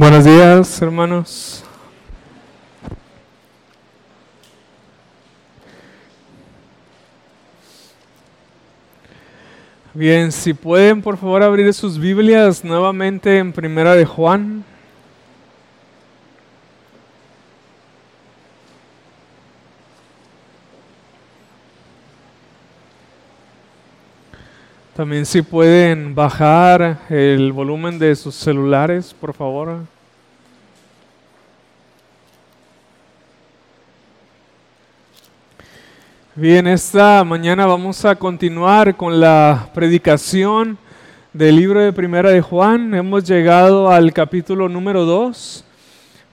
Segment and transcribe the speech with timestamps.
[0.00, 1.64] Buenos días, hermanos.
[9.92, 14.64] Bien, si pueden por favor abrir sus Biblias nuevamente en Primera de Juan.
[24.98, 29.82] También si pueden bajar el volumen de sus celulares, por favor.
[36.34, 40.76] Bien, esta mañana vamos a continuar con la predicación
[41.32, 42.92] del libro de Primera de Juan.
[42.92, 45.64] Hemos llegado al capítulo número 2,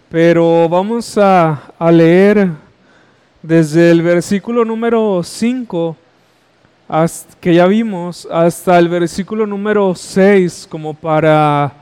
[0.10, 2.50] pero vamos a, leer
[3.44, 5.98] desde el versículo número 5
[7.42, 11.74] que ya vimos hasta el versículo número 6 como para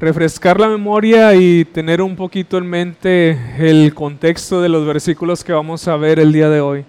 [0.00, 5.52] refrescar la memoria y tener un poquito en mente el contexto de los versículos que
[5.52, 6.86] vamos a ver el día de hoy.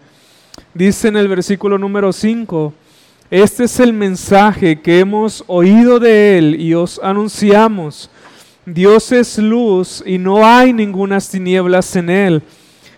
[0.74, 2.74] Dice en el versículo número 5,
[3.30, 8.10] este es el mensaje que hemos oído de Él y os anunciamos.
[8.66, 12.44] Dios es luz y no hay ninguna tinieblas en Él.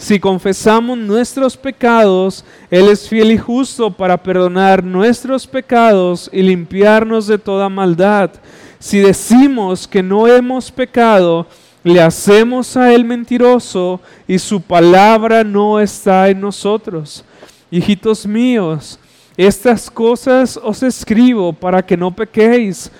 [0.00, 7.26] Si confesamos nuestros pecados, Él es fiel y justo para perdonar nuestros pecados y limpiarnos
[7.26, 8.30] de toda maldad.
[8.78, 11.46] Si decimos que no hemos pecado,
[11.84, 17.22] le hacemos a Él mentiroso y su palabra no está en nosotros.
[17.70, 18.98] Hijitos míos,
[19.36, 22.90] estas cosas os escribo para que no pequéis.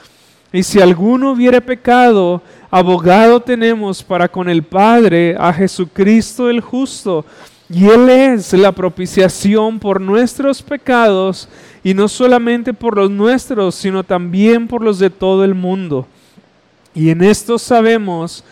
[0.52, 7.24] Y si alguno hubiere pecado, abogado tenemos para con el Padre a Jesucristo el justo,
[7.68, 11.48] y Él es la propiciación por nuestros pecados,
[11.84, 16.06] y no solamente por los nuestros, sino también por los de todo el mundo.
[16.94, 18.44] Y en esto sabemos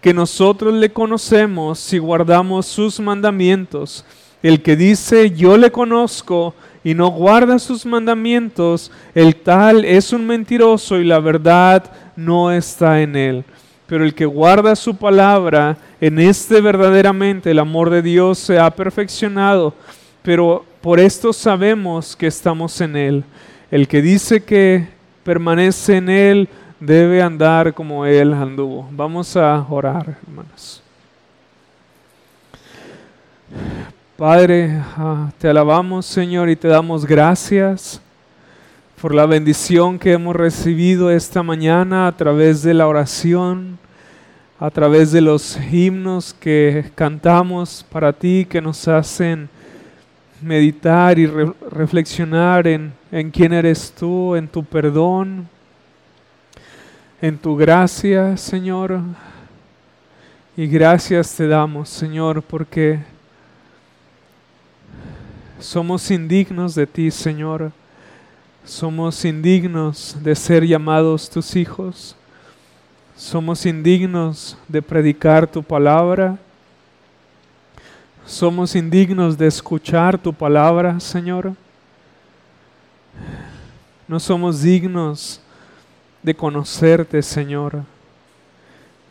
[0.00, 4.04] que nosotros le conocemos si guardamos sus mandamientos.
[4.42, 6.54] El que dice yo le conozco
[6.84, 13.00] y no guarda sus mandamientos, el tal es un mentiroso y la verdad no está
[13.00, 13.44] en él
[13.86, 18.70] pero el que guarda su palabra, en este verdaderamente el amor de Dios se ha
[18.70, 19.74] perfeccionado,
[20.22, 23.24] pero por esto sabemos que estamos en Él.
[23.70, 24.88] El que dice que
[25.22, 26.48] permanece en Él
[26.80, 28.88] debe andar como Él anduvo.
[28.90, 30.82] Vamos a orar, hermanos.
[34.16, 38.00] Padre, ah, te alabamos Señor y te damos gracias
[39.02, 43.76] por la bendición que hemos recibido esta mañana a través de la oración,
[44.60, 49.48] a través de los himnos que cantamos para ti, que nos hacen
[50.40, 55.48] meditar y reflexionar en, en quién eres tú, en tu perdón,
[57.20, 59.00] en tu gracia, Señor.
[60.56, 63.00] Y gracias te damos, Señor, porque
[65.64, 67.72] somos indignos de ti, Señor
[68.64, 72.16] somos indignos de ser llamados tus hijos.
[73.14, 76.38] Somos indignos de predicar tu palabra.
[78.24, 81.54] Somos indignos de escuchar tu palabra, Señor.
[84.08, 85.40] No somos dignos
[86.22, 87.82] de conocerte, Señor.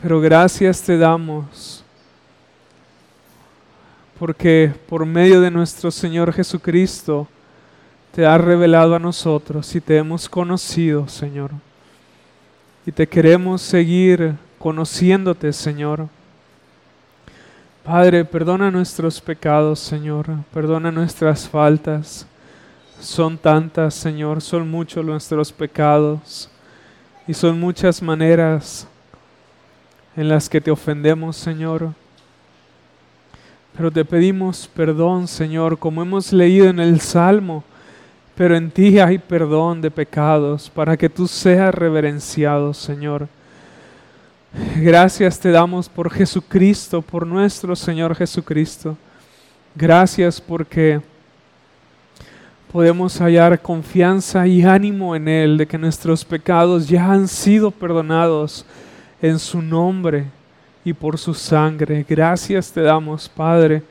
[0.02, 1.83] Pero gracias te damos
[4.18, 7.28] porque por medio de nuestro Señor Jesucristo,
[8.14, 11.50] te has revelado a nosotros y te hemos conocido, Señor.
[12.86, 16.08] Y te queremos seguir conociéndote, Señor.
[17.82, 20.26] Padre, perdona nuestros pecados, Señor.
[20.52, 22.26] Perdona nuestras faltas.
[23.00, 24.40] Son tantas, Señor.
[24.40, 26.48] Son muchos nuestros pecados.
[27.26, 28.86] Y son muchas maneras
[30.16, 31.92] en las que te ofendemos, Señor.
[33.76, 37.64] Pero te pedimos perdón, Señor, como hemos leído en el Salmo
[38.34, 43.28] pero en ti hay perdón de pecados para que tú seas reverenciado, Señor.
[44.76, 48.96] Gracias te damos por Jesucristo, por nuestro Señor Jesucristo.
[49.74, 51.00] Gracias porque
[52.72, 58.66] podemos hallar confianza y ánimo en Él de que nuestros pecados ya han sido perdonados
[59.22, 60.26] en su nombre
[60.84, 62.04] y por su sangre.
[62.08, 63.82] Gracias te damos, Padre.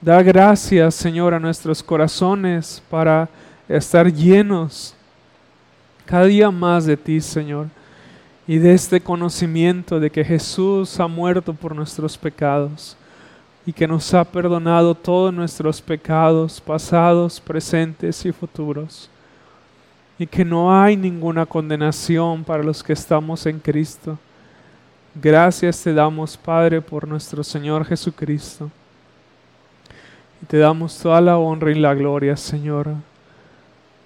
[0.00, 3.28] Da gracias, Señor, a nuestros corazones para
[3.68, 4.94] estar llenos
[6.04, 7.68] cada día más de ti, Señor,
[8.46, 12.96] y de este conocimiento de que Jesús ha muerto por nuestros pecados
[13.64, 19.08] y que nos ha perdonado todos nuestros pecados pasados, presentes y futuros,
[20.18, 24.18] y que no hay ninguna condenación para los que estamos en Cristo.
[25.14, 28.70] Gracias te damos, Padre, por nuestro Señor Jesucristo.
[30.40, 32.88] Y te damos toda la honra y la gloria, Señor.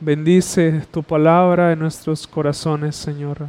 [0.00, 3.47] Bendice tu palabra en nuestros corazones, Señor.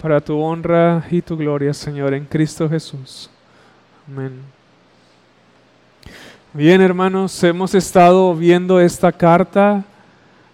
[0.00, 3.30] Para tu honra y tu gloria, Señor, en Cristo Jesús.
[4.06, 4.42] Amén.
[6.52, 9.82] Bien, hermanos, hemos estado viendo esta carta,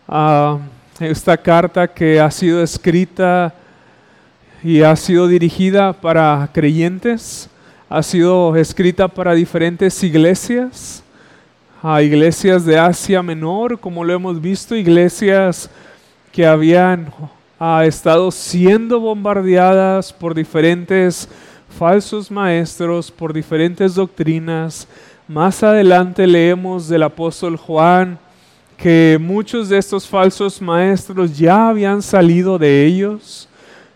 [0.07, 0.59] uh,
[1.01, 3.53] esta carta que ha sido escrita
[4.65, 7.51] y ha sido dirigida para creyentes,
[7.91, 11.05] ha sido escrita para diferentes iglesias,
[11.83, 15.69] a iglesias de Asia Menor, como lo hemos visto, iglesias
[16.33, 17.13] que habían
[17.61, 21.29] ha estado siendo bombardeadas por diferentes
[21.79, 24.89] falsos maestros, por diferentes doctrinas.
[25.29, 28.19] Más adelante leemos del apóstol Juan
[28.79, 33.47] que muchos de estos falsos maestros ya habían salido de ellos,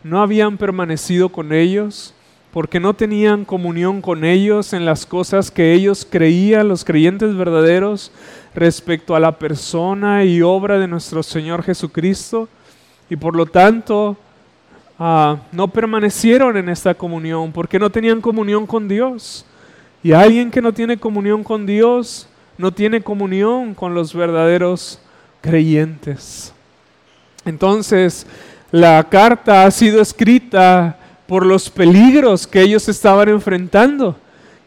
[0.08, 2.14] no habían permanecido con ellos,
[2.52, 8.10] porque no tenían comunión con ellos en las cosas que ellos creían, los creyentes verdaderos,
[8.54, 12.48] respecto a la persona y obra de nuestro Señor Jesucristo,
[13.10, 14.16] y por lo tanto
[15.00, 19.44] Ah, no permanecieron en esta comunión porque no tenían comunión con Dios.
[20.02, 24.98] Y alguien que no tiene comunión con Dios no tiene comunión con los verdaderos
[25.40, 26.52] creyentes.
[27.44, 28.26] Entonces,
[28.70, 34.16] la carta ha sido escrita por los peligros que ellos estaban enfrentando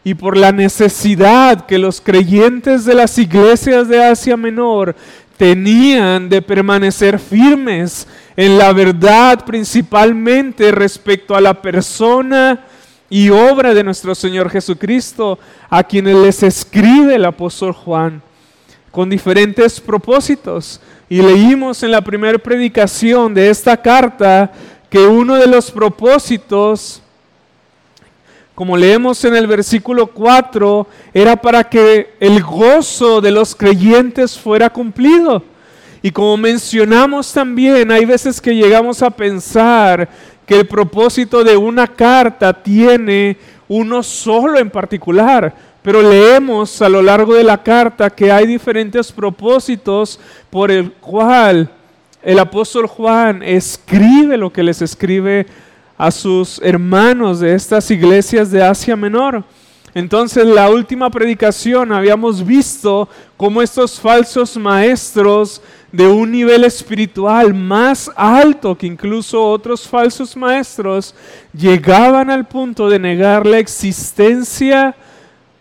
[0.04, 4.96] y por la necesidad que los creyentes de las iglesias de Asia Menor
[5.36, 8.06] tenían de permanecer firmes
[8.36, 12.64] en la verdad principalmente respecto a la persona
[13.08, 15.38] y obra de nuestro Señor Jesucristo,
[15.68, 18.22] a quienes les escribe el apóstol Juan,
[18.92, 20.80] con diferentes propósitos.
[21.08, 24.52] Y leímos en la primera predicación de esta carta
[24.88, 27.02] que uno de los propósitos,
[28.54, 34.70] como leemos en el versículo 4, era para que el gozo de los creyentes fuera
[34.70, 35.42] cumplido.
[36.02, 40.08] Y como mencionamos también, hay veces que llegamos a pensar
[40.44, 43.38] que el propósito de una carta tiene
[43.68, 49.10] uno solo en particular, pero leemos a lo largo de la carta que hay diferentes
[49.10, 50.18] propósitos
[50.48, 51.70] por el cual
[52.22, 55.46] el apóstol Juan escribe lo que les escribe
[55.98, 59.44] a sus hermanos de estas iglesias de Asia Menor.
[59.94, 68.10] Entonces, la última predicación habíamos visto cómo estos falsos maestros de un nivel espiritual más
[68.16, 71.14] alto que incluso otros falsos maestros
[71.52, 74.96] llegaban al punto de negar la existencia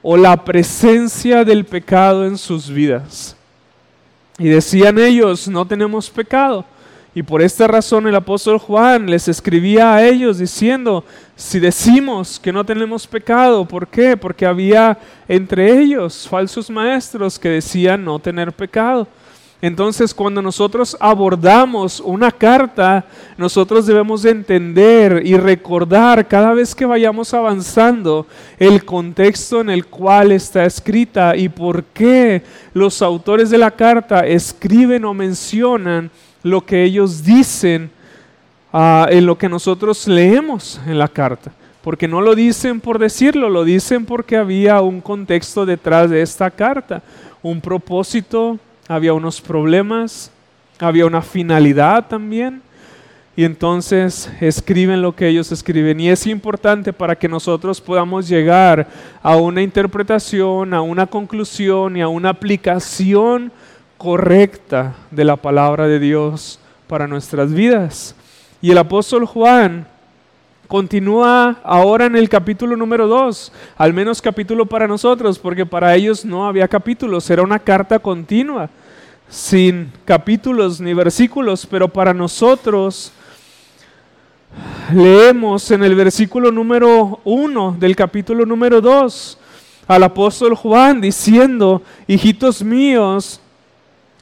[0.01, 3.35] o la presencia del pecado en sus vidas.
[4.37, 6.65] Y decían ellos, no tenemos pecado.
[7.13, 11.03] Y por esta razón el apóstol Juan les escribía a ellos diciendo,
[11.35, 14.15] si decimos que no tenemos pecado, ¿por qué?
[14.15, 19.07] Porque había entre ellos falsos maestros que decían no tener pecado.
[19.61, 23.05] Entonces, cuando nosotros abordamos una carta,
[23.37, 28.25] nosotros debemos entender y recordar cada vez que vayamos avanzando
[28.57, 32.41] el contexto en el cual está escrita y por qué
[32.73, 36.09] los autores de la carta escriben o mencionan
[36.41, 37.91] lo que ellos dicen
[38.73, 41.51] ah, en lo que nosotros leemos en la carta.
[41.83, 46.49] Porque no lo dicen por decirlo, lo dicen porque había un contexto detrás de esta
[46.49, 47.03] carta,
[47.43, 48.59] un propósito
[48.91, 50.31] había unos problemas,
[50.77, 52.61] había una finalidad también.
[53.37, 55.99] Y entonces escriben lo que ellos escriben.
[56.01, 58.85] Y es importante para que nosotros podamos llegar
[59.23, 63.53] a una interpretación, a una conclusión y a una aplicación
[63.97, 68.13] correcta de la palabra de Dios para nuestras vidas.
[68.61, 69.87] Y el apóstol Juan
[70.67, 76.25] continúa ahora en el capítulo número 2, al menos capítulo para nosotros, porque para ellos
[76.25, 78.69] no había capítulos, era una carta continua
[79.31, 83.13] sin capítulos ni versículos, pero para nosotros
[84.93, 89.37] leemos en el versículo número 1 del capítulo número 2
[89.87, 93.39] al apóstol Juan diciendo, hijitos míos,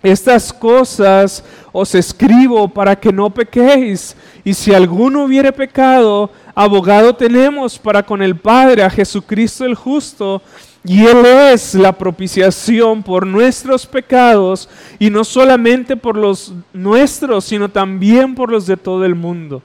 [0.04, 4.16] estas cosas os escribo para que no pequéis.
[4.44, 10.42] Y si alguno hubiere pecado, abogado tenemos para con el Padre a Jesucristo el justo.
[10.84, 17.70] Y Él es la propiciación por nuestros pecados, y no solamente por los nuestros, sino
[17.70, 19.62] también por los de todo el mundo.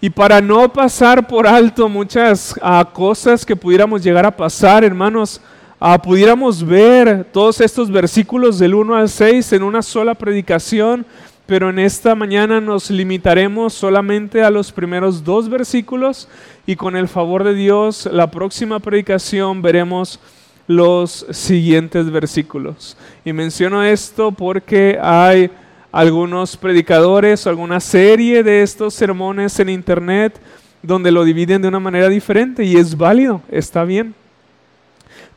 [0.00, 5.40] Y para no pasar por alto muchas ah, cosas que pudiéramos llegar a pasar, hermanos,
[5.78, 11.06] ah, pudiéramos ver todos estos versículos del 1 al 6 en una sola predicación,
[11.46, 16.28] pero en esta mañana nos limitaremos solamente a los primeros dos versículos
[16.66, 20.20] y con el favor de Dios la próxima predicación veremos
[20.66, 22.96] los siguientes versículos.
[23.24, 25.50] Y menciono esto porque hay
[25.90, 30.40] algunos predicadores o alguna serie de estos sermones en internet
[30.82, 34.14] donde lo dividen de una manera diferente y es válido, está bien.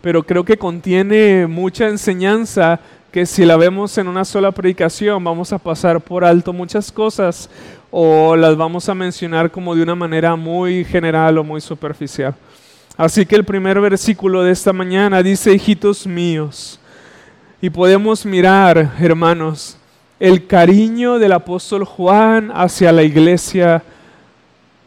[0.02, 2.80] Pero creo que contiene mucha enseñanza
[3.15, 7.50] que si la vemos en una sola predicación vamos a pasar por alto muchas cosas
[7.89, 12.36] o las vamos a mencionar como de una manera muy general o muy superficial.
[12.98, 16.77] Así que el primer versículo de esta mañana dice, hijitos míos,
[17.62, 19.77] y podemos mirar, hermanos,
[20.19, 23.81] el cariño del apóstol Juan hacia la iglesia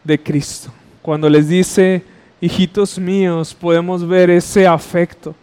[0.04, 0.70] de Cristo.
[1.00, 2.04] Cuando les dice,
[2.42, 5.34] hijitos míos, podemos ver ese afecto,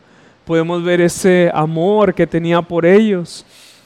[0.45, 3.45] podemos ver ese amor que tenía por ellos.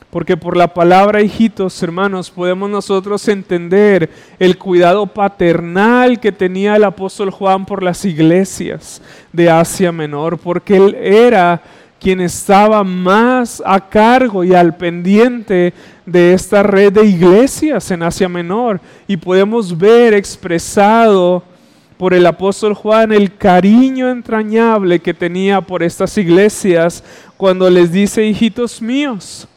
[0.09, 6.83] Porque por la palabra hijitos, hermanos, podemos nosotros entender el cuidado paternal que tenía el
[6.83, 11.61] apóstol Juan por las iglesias de Asia Menor, porque él era
[11.99, 15.73] quien estaba más a cargo y al pendiente
[16.07, 18.81] de esta red de iglesias en Asia Menor.
[19.07, 21.43] Y podemos ver expresado
[21.99, 27.03] por el apóstol Juan el cariño entrañable que tenía por estas iglesias
[27.35, 29.49] cuando les dice, hijitos míos.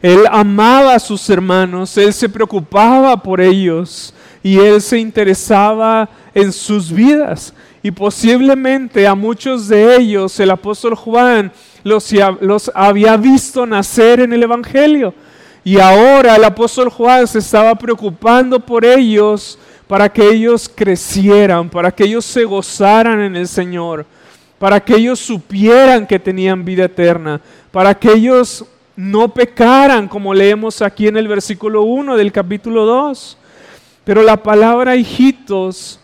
[0.00, 6.50] Él amaba a sus hermanos, él se preocupaba por ellos y él se interesaba en
[6.50, 7.52] sus vidas.
[7.82, 11.52] Y posiblemente a muchos de ellos el apóstol Juan
[11.84, 15.12] los, los, había visto nacer en el Evangelio.
[15.62, 19.58] Y ahora el apóstol Juan se estaba preocupando por ellos
[19.92, 24.06] para que ellos crecieran, para que ellos se gozaran en el Señor,
[24.58, 28.64] para que ellos supieran que tenían vida eterna, para que ellos
[28.96, 33.36] no pecaran, como leemos aquí en el versículo 1 del capítulo 2.
[34.02, 36.00] Pero la palabra hijitos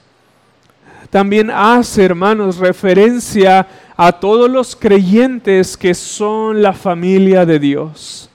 [1.08, 3.66] también hace, hermanos, referencia
[3.96, 8.27] a todos los creyentes que son la familia de Dios.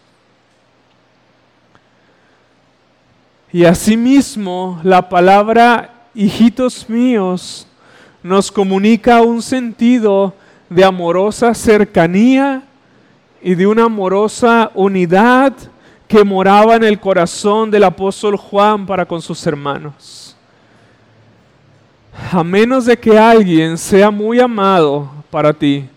[3.54, 7.68] Y asimismo, la palabra hijitos míos
[8.24, 10.34] nos comunica un sentido
[10.72, 12.64] de amorosa cercanía
[13.44, 15.54] y de una amorosa unidad
[16.08, 20.36] que moraba en el corazón del apóstol Juan para con sus hermanos.
[22.32, 25.88] A menos de que alguien sea muy amado para ti,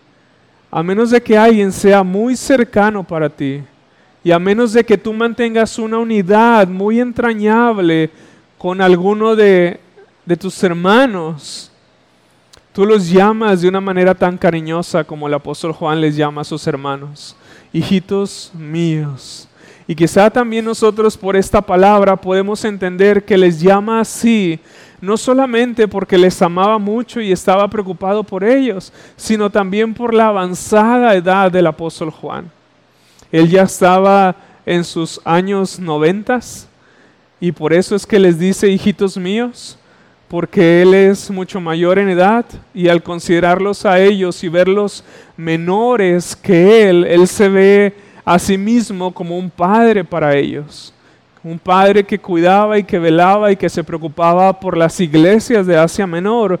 [0.69, 3.63] a menos de que alguien sea muy cercano para ti,
[4.27, 8.11] y a menos de que tú mantengas una unidad muy entrañable
[8.57, 9.79] con alguno de,
[10.25, 11.71] de tus hermanos,
[12.73, 16.43] tú los llamas de una manera tan cariñosa como el apóstol Juan les llama a
[16.43, 17.37] sus hermanos,
[17.71, 19.47] hijitos míos.
[19.87, 24.59] Y quizá también nosotros por esta palabra podemos entender que les llama así
[24.99, 30.27] no solamente porque les amaba mucho y estaba preocupado por ellos, sino también por la
[30.27, 32.56] avanzada edad del apóstol Juan.
[33.31, 36.67] Él ya estaba en sus años noventas
[37.39, 39.77] y por eso es que les dice, hijitos míos,
[40.27, 45.03] porque Él es mucho mayor en edad y al considerarlos a ellos y verlos
[45.35, 50.93] menores que Él, Él se ve a sí mismo como un padre para ellos
[51.47, 55.77] un padre que cuidaba y que velaba y que se preocupaba por las iglesias de
[55.77, 56.59] Asia Menor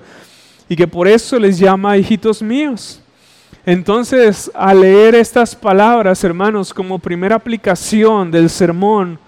[0.69, 3.01] y que por eso les llama hijitos míos.
[3.67, 9.19] Entonces, al leer estas palabras, hermanos, como primera aplicación del sermón,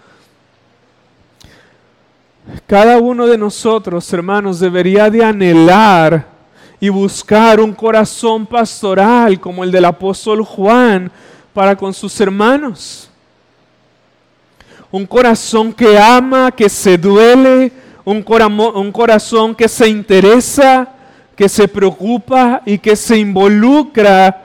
[2.65, 6.25] cada uno de nosotros, hermanos, debería de anhelar
[6.79, 11.11] y buscar un corazón pastoral como el del apóstol Juan
[11.53, 13.11] para con sus hermanos.
[14.89, 17.73] Un corazón que ama, que se duele,
[18.05, 18.23] un,
[18.73, 20.95] un corazón que se interesa,
[21.39, 24.43] que se preocupa y que se involucra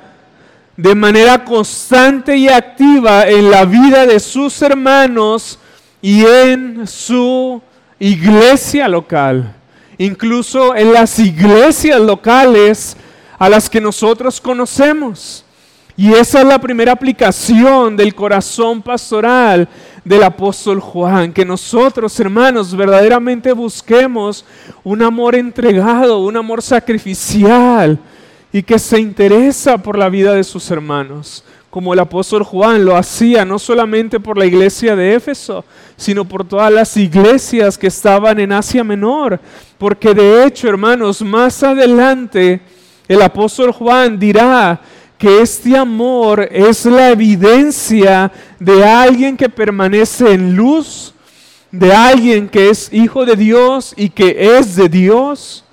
[0.77, 5.59] de manera constante y activa en la vida de sus hermanos
[6.01, 7.61] y en su
[7.99, 9.57] iglesia local,
[9.99, 12.97] incluso en las iglesias locales
[13.41, 15.45] a las que nosotros conocemos.
[15.97, 19.69] Y esa es la primera aplicación del corazón pastoral
[20.05, 24.45] del apóstol Juan, que nosotros, hermanos, verdaderamente busquemos
[24.83, 27.99] un amor entregado, un amor sacrificial
[28.53, 32.97] y que se interesa por la vida de sus hermanos, como el apóstol Juan lo
[32.97, 35.65] hacía no solamente por la iglesia de Éfeso,
[35.97, 39.41] sino por todas las iglesias que estaban en Asia Menor,
[39.79, 42.61] porque de hecho, hermanos, más adelante
[43.09, 44.81] el apóstol Juan dirá
[45.19, 51.15] que este amor es la evidencia de alguien que permanece en luz,
[51.71, 55.65] de alguien que es hijo de Dios y que es de Dios,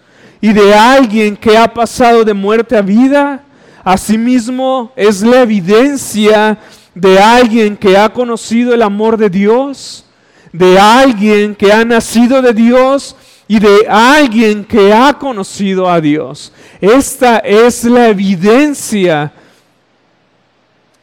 [0.42, 3.44] y de alguien que ha pasado de muerte a vida.
[3.84, 6.58] Asimismo, es la evidencia
[6.94, 10.06] de alguien que ha conocido el amor de Dios,
[10.52, 13.16] de alguien que ha nacido de Dios
[13.52, 16.54] y de alguien que ha conocido a Dios.
[16.80, 19.34] Esta es la evidencia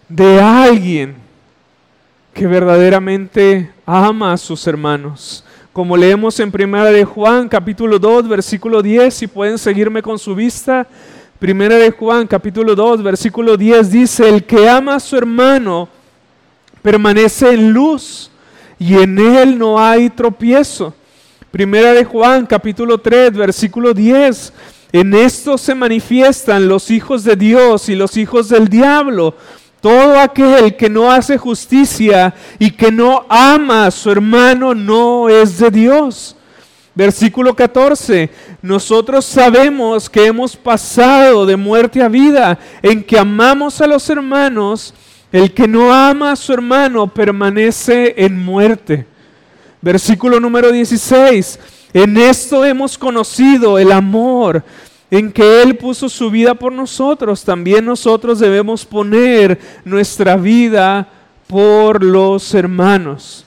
[0.09, 1.17] de alguien
[2.33, 5.45] que verdaderamente ama a sus hermanos.
[5.75, 10.35] Como leemos en Primera de Juan, capítulo 2, versículo 10, si pueden seguirme con su
[10.35, 10.87] vista.
[11.39, 15.87] Primera de Juan, capítulo 2, versículo 10 dice, el que ama a su hermano
[16.81, 18.31] permanece en luz
[18.79, 20.95] y en él no hay tropiezo.
[21.51, 24.53] Primera de Juan, capítulo 3, versículo 10.
[24.93, 29.35] En esto se manifiestan los hijos de Dios y los hijos del diablo.
[29.81, 35.59] Todo aquel que no hace justicia y que no ama a su hermano no es
[35.59, 36.37] de Dios.
[36.95, 38.29] Versículo 14.
[38.61, 44.93] Nosotros sabemos que hemos pasado de muerte a vida en que amamos a los hermanos.
[45.33, 49.07] El que no ama a su hermano permanece en muerte.
[49.81, 51.59] Versículo número 16.
[51.93, 54.63] En esto hemos conocido el amor
[55.11, 61.09] en que Él puso su vida por nosotros, también nosotros debemos poner nuestra vida
[61.47, 63.47] por los hermanos.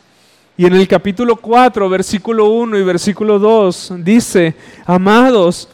[0.57, 5.69] Y en el capítulo 4, versículo 1 y versículo 2 dice, amados,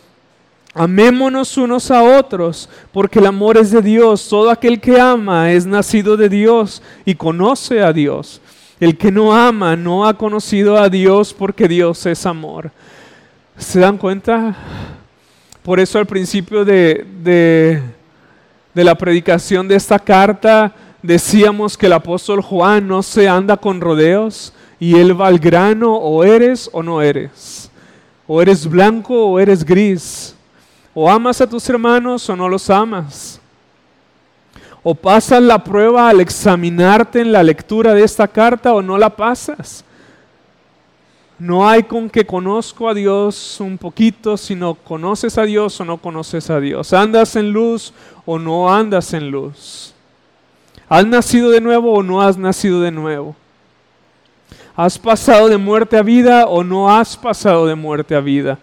[0.73, 4.27] amémonos unos a otros, porque el amor es de Dios.
[4.29, 8.41] Todo aquel que ama es nacido de Dios y conoce a Dios.
[8.79, 12.71] El que no ama no ha conocido a Dios porque Dios es amor.
[13.57, 14.55] ¿Se dan cuenta?
[15.63, 22.41] Por eso al principio de, de, la predicación de esta carta decíamos que el apóstol
[22.41, 27.01] Juan no se anda con rodeos y él va al grano o eres o no
[27.01, 27.71] eres.
[28.27, 30.35] O eres blanco o eres gris.
[30.93, 33.36] O amas a tus hermanos o no los amas.
[34.89, 39.09] O pasas la prueba al examinarte en la lectura de esta carta o no la
[39.09, 39.83] pasas.
[41.37, 45.97] No hay con que conozco a Dios un poquito, sino conoces a Dios o no
[45.97, 46.93] conoces a Dios.
[46.93, 47.91] Andas en luz
[48.25, 49.93] o no andas en luz.
[50.87, 53.35] ¿Has nacido de nuevo o no has nacido de nuevo?
[54.73, 58.57] ¿Has pasado de muerte a vida o no has pasado de muerte a vida?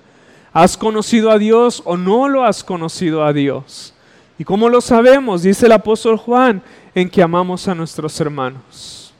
[0.54, 3.93] ¿Has conocido a Dios o no lo has conocido a Dios?
[4.38, 5.42] ¿Y cómo lo sabemos?
[5.42, 6.62] Dice el apóstol Juan,
[6.94, 9.12] en que amamos a nuestros hermanos.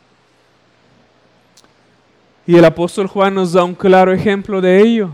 [2.46, 5.10] Y el apóstol Juan nos da un claro ejemplo de ello.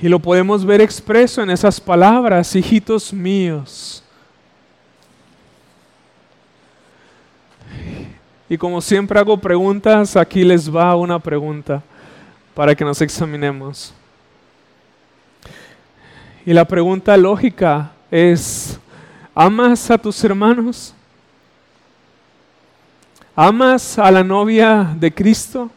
[0.00, 4.02] Y lo podemos ver expreso en esas palabras, hijitos míos.
[8.48, 11.82] Y como siempre hago preguntas, aquí les va una pregunta
[12.54, 13.94] para que nos examinemos.
[16.44, 18.78] Y la pregunta lógica es,
[19.32, 20.92] ¿amas a tus hermanos?
[23.36, 25.70] ¿Amas a la novia de Cristo?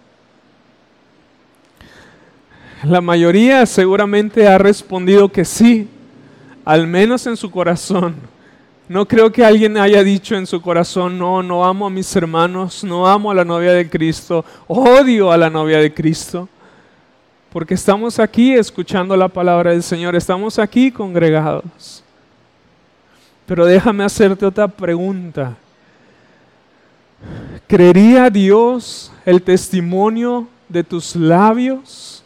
[2.84, 5.88] La mayoría seguramente ha respondido que sí,
[6.66, 8.16] al menos en su corazón.
[8.90, 12.84] No creo que alguien haya dicho en su corazón, no, no amo a mis hermanos,
[12.84, 16.50] no amo a la novia de Cristo, odio a la novia de Cristo.
[17.56, 22.04] Porque estamos aquí escuchando la palabra del Señor, estamos aquí congregados.
[23.46, 25.56] Pero déjame hacerte otra pregunta.
[27.66, 32.26] ¿Creería Dios el testimonio de tus labios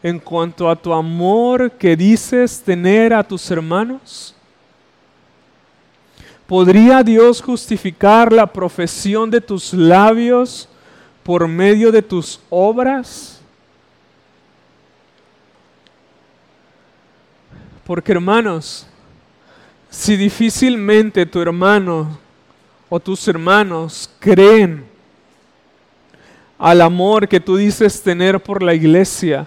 [0.00, 4.32] en cuanto a tu amor que dices tener a tus hermanos?
[6.46, 10.68] ¿Podría Dios justificar la profesión de tus labios
[11.24, 13.31] por medio de tus obras?
[17.92, 18.86] Porque hermanos,
[19.90, 22.18] si difícilmente tu hermano
[22.88, 24.86] o tus hermanos creen
[26.56, 29.46] al amor que tú dices tener por la iglesia,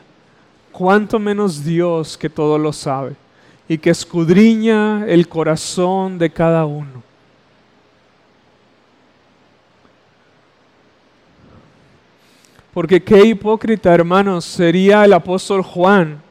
[0.71, 3.15] cuánto menos Dios que todo lo sabe.
[3.67, 7.01] y que escudriña el corazón de cada uno.
[12.75, 16.23] Porque qué hipócrita, hermanos, sería el apóstol Juan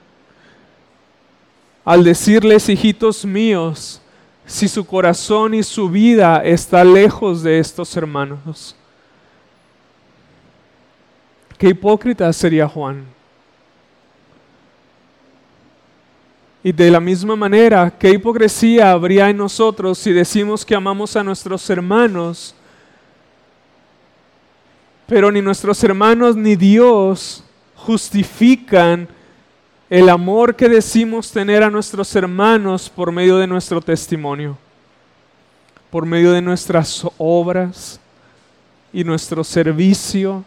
[1.84, 4.00] al decirles, hijitos míos,
[4.46, 8.74] si su corazón y su vida está lejos de estos hermanos.
[11.58, 13.04] Qué hipócrita sería Juan.
[16.62, 21.22] Y de la misma manera, qué hipocresía habría en nosotros si decimos que amamos a
[21.22, 22.54] nuestros hermanos,
[25.06, 27.44] pero ni nuestros hermanos ni Dios
[27.76, 29.06] justifican
[29.90, 34.56] el amor que decimos tener a nuestros hermanos por medio de nuestro testimonio,
[35.90, 38.00] por medio de nuestras obras
[38.92, 40.44] y nuestro servicio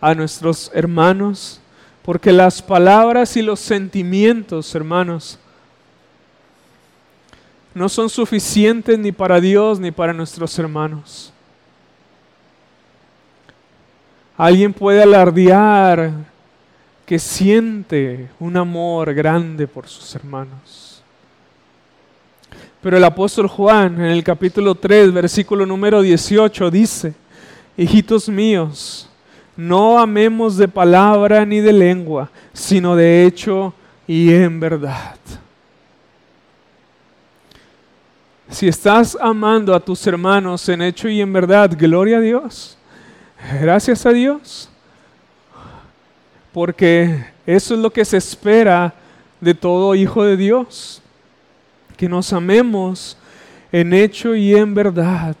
[0.00, 1.60] a nuestros hermanos,
[2.02, 5.38] porque las palabras y los sentimientos, hermanos,
[7.72, 11.32] no son suficientes ni para Dios ni para nuestros hermanos.
[14.36, 16.33] Alguien puede alardear
[17.06, 21.02] que siente un amor grande por sus hermanos.
[22.80, 27.14] Pero el apóstol Juan en el capítulo 3, versículo número 18 dice,
[27.76, 29.08] hijitos míos,
[29.56, 33.72] no amemos de palabra ni de lengua, sino de hecho
[34.06, 35.16] y en verdad.
[38.50, 42.76] Si estás amando a tus hermanos en hecho y en verdad, gloria a Dios.
[43.60, 44.68] Gracias a Dios.
[46.54, 48.94] Porque eso es lo que se espera
[49.40, 51.02] de todo hijo de Dios.
[51.96, 53.18] Que nos amemos
[53.72, 55.34] en hecho y en verdad.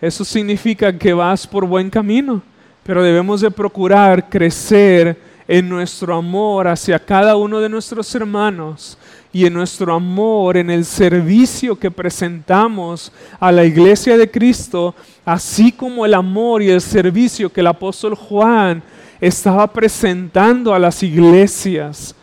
[0.00, 2.40] Eso significa que vas por buen camino,
[2.82, 5.14] pero debemos de procurar crecer
[5.46, 8.96] en nuestro amor hacia cada uno de nuestros hermanos
[9.34, 15.70] y en nuestro amor, en el servicio que presentamos a la iglesia de Cristo, así
[15.70, 18.82] como el amor y el servicio que el apóstol Juan
[19.20, 22.14] estaba presentando a las iglesias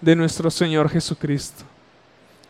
[0.00, 1.64] de nuestro Señor Jesucristo.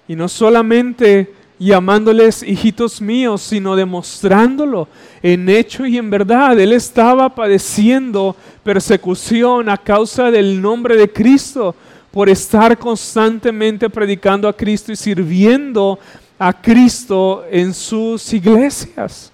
[0.07, 4.89] Y no solamente llamándoles hijitos míos, sino demostrándolo
[5.23, 6.59] en hecho y en verdad.
[6.59, 11.75] Él estaba padeciendo persecución a causa del nombre de Cristo
[12.11, 15.99] por estar constantemente predicando a Cristo y sirviendo
[16.39, 19.33] a Cristo en sus iglesias.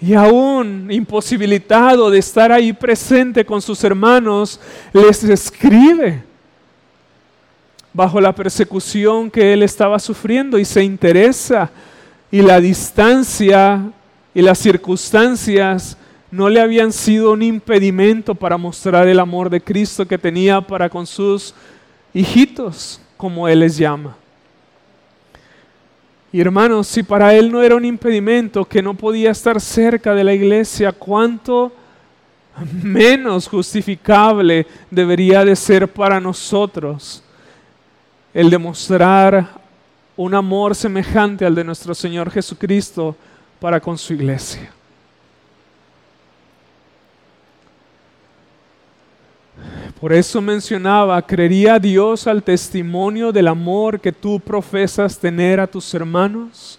[0.00, 4.60] Y aún imposibilitado de estar ahí presente con sus hermanos,
[4.92, 6.22] les escribe
[7.92, 11.70] bajo la persecución que él estaba sufriendo y se interesa
[12.30, 13.90] y la distancia
[14.34, 15.96] y las circunstancias
[16.30, 20.90] no le habían sido un impedimento para mostrar el amor de Cristo que tenía para
[20.90, 21.54] con sus
[22.12, 24.14] hijitos, como Él les llama.
[26.36, 30.22] Y hermanos, si para Él no era un impedimento que no podía estar cerca de
[30.22, 31.72] la iglesia, ¿cuánto
[32.82, 37.22] menos justificable debería de ser para nosotros
[38.34, 39.48] el demostrar
[40.14, 43.16] un amor semejante al de nuestro Señor Jesucristo
[43.58, 44.70] para con su iglesia?
[50.00, 55.94] Por eso mencionaba, ¿creería Dios al testimonio del amor que tú profesas tener a tus
[55.94, 56.78] hermanos?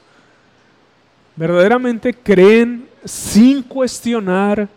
[1.36, 4.67] ¿Verdaderamente creen sin cuestionar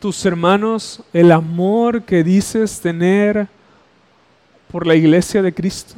[0.00, 3.46] tus hermanos el amor que dices tener
[4.68, 5.94] por la iglesia de Cristo?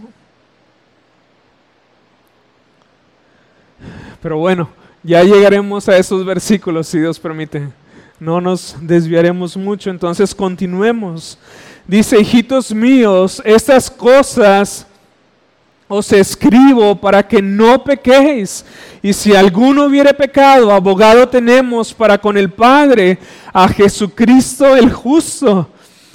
[4.20, 4.68] Pero bueno,
[5.02, 7.66] ya llegaremos a esos versículos si Dios permite
[8.20, 11.38] no nos desviaremos mucho, entonces continuemos.
[11.86, 14.86] Dice, hijitos míos, estas cosas
[15.86, 18.64] os escribo para que no pequéis.
[19.02, 23.18] Y si alguno hubiere pecado, abogado tenemos para con el Padre,
[23.52, 25.68] a Jesucristo el justo.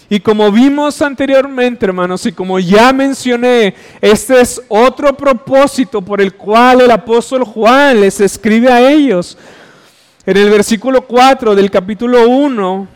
[0.10, 6.36] Y como vimos anteriormente, hermanos, y como ya mencioné, este es otro propósito por el
[6.36, 9.38] cual el apóstol Juan les escribe a ellos
[10.26, 12.88] en el versículo 4 del capítulo 1,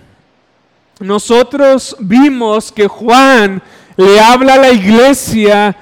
[0.99, 3.61] nosotros vimos que Juan
[3.97, 5.75] le habla a la iglesia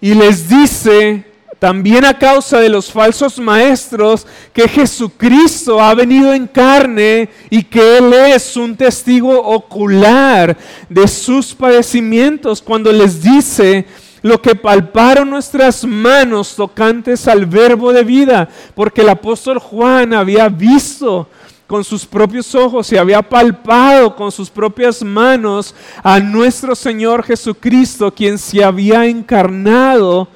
[0.00, 1.24] y les dice,
[1.60, 7.98] también a causa de los falsos maestros, que Jesucristo ha venido en carne y que
[7.98, 10.56] Él es un testigo ocular
[10.88, 13.86] de sus padecimientos cuando les dice,
[14.22, 20.48] lo que palparon nuestras manos tocantes al verbo de vida, porque el apóstol Juan había
[20.48, 21.28] visto
[21.66, 28.12] con sus propios ojos y había palpado con sus propias manos a nuestro Señor Jesucristo,
[28.12, 30.26] quien se había encarnado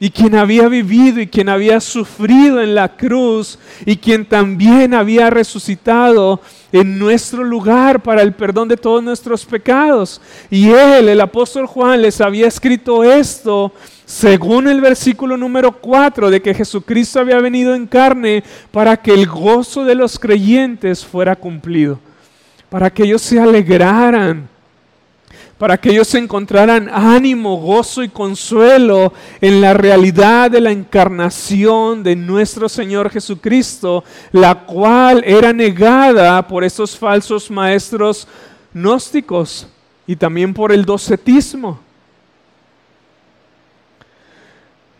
[0.00, 5.28] y quien había vivido y quien había sufrido en la cruz y quien también había
[5.28, 10.20] resucitado en nuestro lugar para el perdón de todos nuestros pecados.
[10.50, 13.72] Y él, el apóstol Juan, les había escrito esto
[14.04, 19.26] según el versículo número 4 de que Jesucristo había venido en carne para que el
[19.26, 21.98] gozo de los creyentes fuera cumplido,
[22.70, 24.48] para que ellos se alegraran
[25.58, 32.14] para que ellos encontraran ánimo, gozo y consuelo en la realidad de la encarnación de
[32.14, 38.28] nuestro Señor Jesucristo, la cual era negada por esos falsos maestros
[38.72, 39.66] gnósticos
[40.06, 41.80] y también por el docetismo.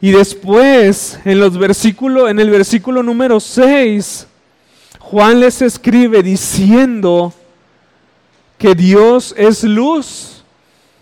[0.01, 4.27] Y después, en, los versículos, en el versículo número 6,
[4.99, 7.33] Juan les escribe diciendo
[8.59, 10.38] que Dios es luz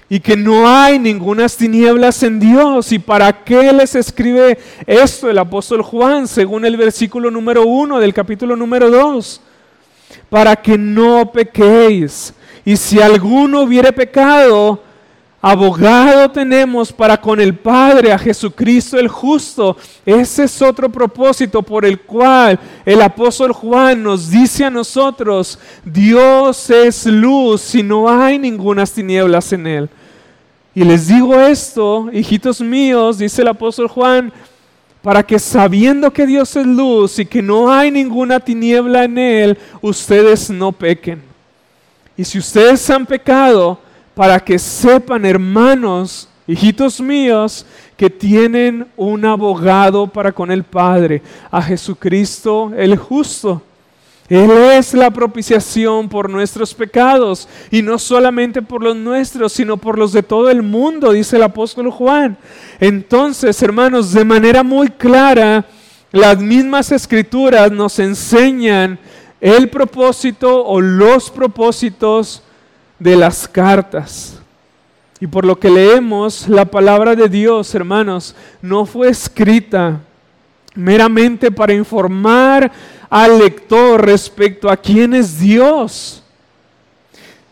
[0.09, 2.93] y que no hay ninguna tinieblas en Dios.
[2.93, 8.15] ¿Y para qué les escribe esto el apóstol Juan, según el versículo número 1 del
[8.15, 9.41] capítulo número 2?
[10.31, 12.33] Para que no pequéis.
[12.65, 14.81] Y si alguno hubiere pecado,
[15.51, 19.77] abogado tenemos para con el Padre, a Jesucristo el justo.
[20.05, 26.69] Ese es otro propósito por el cual el apóstol Juan nos dice a nosotros, Dios
[26.71, 29.91] es luz y no hay ninguna tinieblas en él.
[30.75, 34.33] Y les digo esto, hijitos míos, dice el apóstol Juan,
[35.01, 39.59] para que sabiendo que Dios es luz y que no hay ninguna tiniebla en él,
[39.81, 41.23] ustedes no pequen.
[42.17, 43.79] Y si ustedes han pecado,
[44.17, 47.67] para que sepan, hermanos, hijitos míos,
[47.99, 53.61] que tienen un abogado para con el Padre, a Jesucristo el justo.
[54.31, 59.99] Él es la propiciación por nuestros pecados y no solamente por los nuestros, sino por
[59.99, 62.39] los de todo el mundo, dice el apóstol Juan.
[62.81, 65.67] Entonces, hermanos, de manera muy clara,
[66.11, 68.99] las mismas escrituras nos enseñan
[69.43, 72.43] el propósito o los propósitos
[72.99, 74.39] de las cartas.
[75.21, 80.01] Y por lo que leemos, la palabra de Dios, hermanos, no fue escrita
[80.75, 82.71] meramente para informar
[83.09, 86.23] al lector respecto a quién es Dios,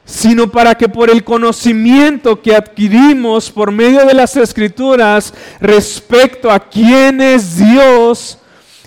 [0.05, 6.61] sino para que por el conocimiento que adquirimos por medio de las escrituras respecto a
[6.61, 8.39] quién es Dios,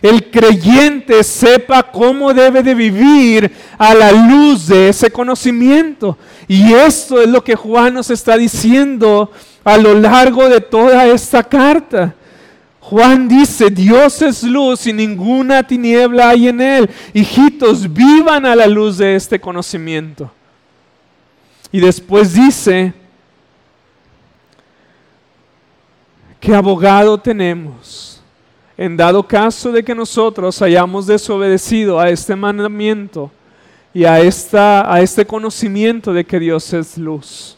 [0.02, 6.18] el creyente sepa cómo debe de vivir a la luz de ese conocimiento.
[6.48, 9.32] Y esto es lo que Juan nos está diciendo
[9.64, 12.14] a lo largo de toda esta carta.
[12.80, 16.90] Juan dice, Dios es luz y ninguna tiniebla hay en él.
[17.14, 20.32] Hijitos, vivan a la luz de este conocimiento.
[21.72, 22.94] Y después dice,
[26.40, 28.16] ¿qué abogado tenemos?
[28.78, 33.32] En dado caso de que nosotros hayamos desobedecido a este mandamiento
[33.94, 37.58] y a, esta, a este conocimiento de que Dios es luz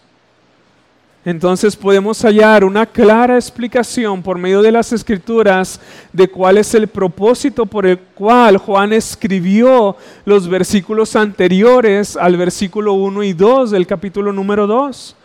[1.26, 5.80] entonces podemos hallar una clara explicación por medio de las escrituras
[6.14, 12.94] de cuál es el propósito por el cual Juan escribió los versículos anteriores al versículo
[12.94, 15.16] 1 y 2 del capítulo número 2.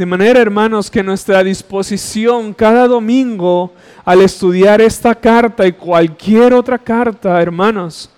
[0.00, 6.78] De manera, hermanos, que nuestra disposición cada domingo al estudiar esta carta y cualquier otra
[6.78, 8.08] carta, hermanos,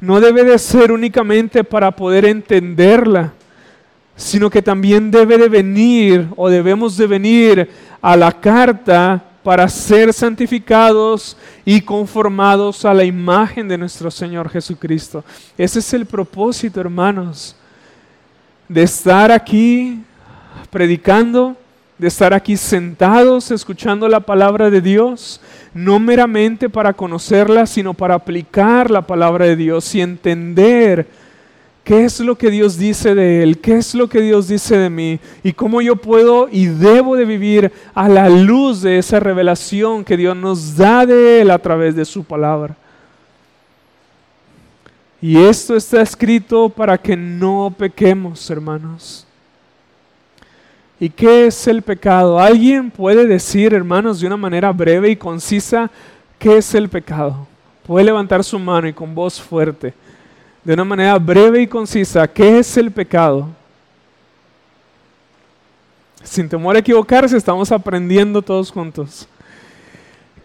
[0.00, 3.32] no debe de ser únicamente para poder entenderla,
[4.16, 7.70] sino que también debe de venir o debemos de venir
[8.02, 15.24] a la carta para ser santificados y conformados a la imagen de nuestro Señor Jesucristo.
[15.56, 17.54] Ese es el propósito, hermanos,
[18.68, 20.02] de estar aquí
[20.74, 21.56] predicando,
[21.98, 25.40] de estar aquí sentados escuchando la palabra de Dios,
[25.72, 31.06] no meramente para conocerla, sino para aplicar la palabra de Dios y entender
[31.84, 33.58] ¿Qué es lo que Dios dice de él?
[33.58, 35.20] ¿Qué es lo que Dios dice de mí?
[35.42, 40.16] ¿Y cómo yo puedo y debo de vivir a la luz de esa revelación que
[40.16, 42.74] Dios nos da de él a través de su palabra?
[45.20, 49.26] Y esto está escrito para que no pequemos, hermanos.
[51.00, 52.38] ¿Y qué es el pecado?
[52.38, 55.90] ¿Alguien puede decir, hermanos, de una manera breve y concisa,
[56.38, 57.46] qué es el pecado?
[57.86, 59.92] Puede levantar su mano y con voz fuerte
[60.64, 63.48] de una manera breve y concisa qué es el pecado.
[66.22, 69.28] Sin temor a equivocarse, estamos aprendiendo todos juntos.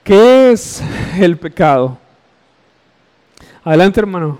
[0.04, 0.84] ¿Qué es
[1.18, 1.98] el pecado?
[3.64, 4.38] Adelante, hermano.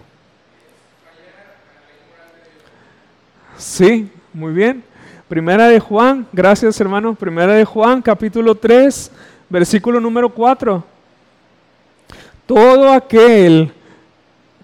[3.58, 4.89] Sí, muy bien.
[5.30, 7.14] Primera de Juan, gracias hermano.
[7.14, 9.12] Primera de Juan, capítulo 3,
[9.48, 10.84] versículo número 4.
[12.48, 13.72] Todo aquel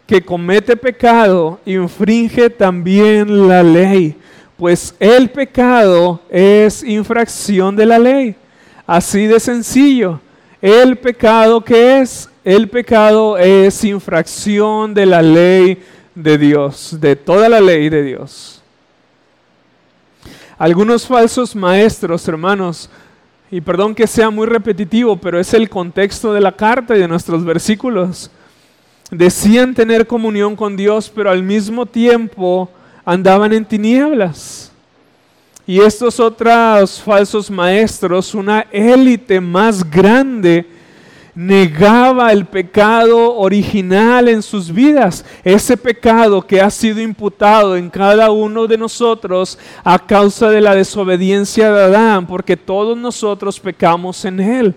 [0.08, 4.16] que comete pecado infringe también la ley,
[4.58, 8.36] pues el pecado es infracción de la ley.
[8.88, 10.20] Así de sencillo.
[10.60, 15.78] El pecado que es, el pecado es infracción de la ley
[16.16, 18.64] de Dios, de toda la ley de Dios.
[20.58, 22.90] Algunos falsos maestros, hermanos,
[23.52, 27.08] y perdón que sea muy repetitivo, pero es el contexto de la carta y de
[27.08, 28.32] nuestros versículos,
[29.12, 32.70] decían tener comunión con Dios, pero al mismo tiempo
[33.04, 34.72] andaban en tinieblas.
[35.68, 40.66] Y estos otros falsos maestros, una élite más grande,
[41.36, 48.32] negaba el pecado original en sus vidas, ese pecado que ha sido imputado en cada
[48.32, 54.40] uno de nosotros a causa de la desobediencia de Adán, porque todos nosotros pecamos en
[54.40, 54.76] él.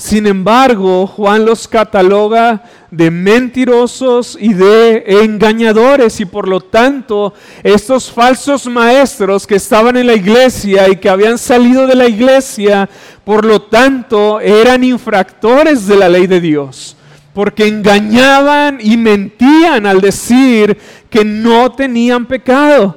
[0.00, 8.10] Sin embargo, Juan los cataloga de mentirosos y de engañadores y por lo tanto estos
[8.10, 12.88] falsos maestros que estaban en la iglesia y que habían salido de la iglesia,
[13.24, 16.96] por lo tanto eran infractores de la ley de Dios,
[17.34, 20.78] porque engañaban y mentían al decir
[21.10, 22.96] que no tenían pecado.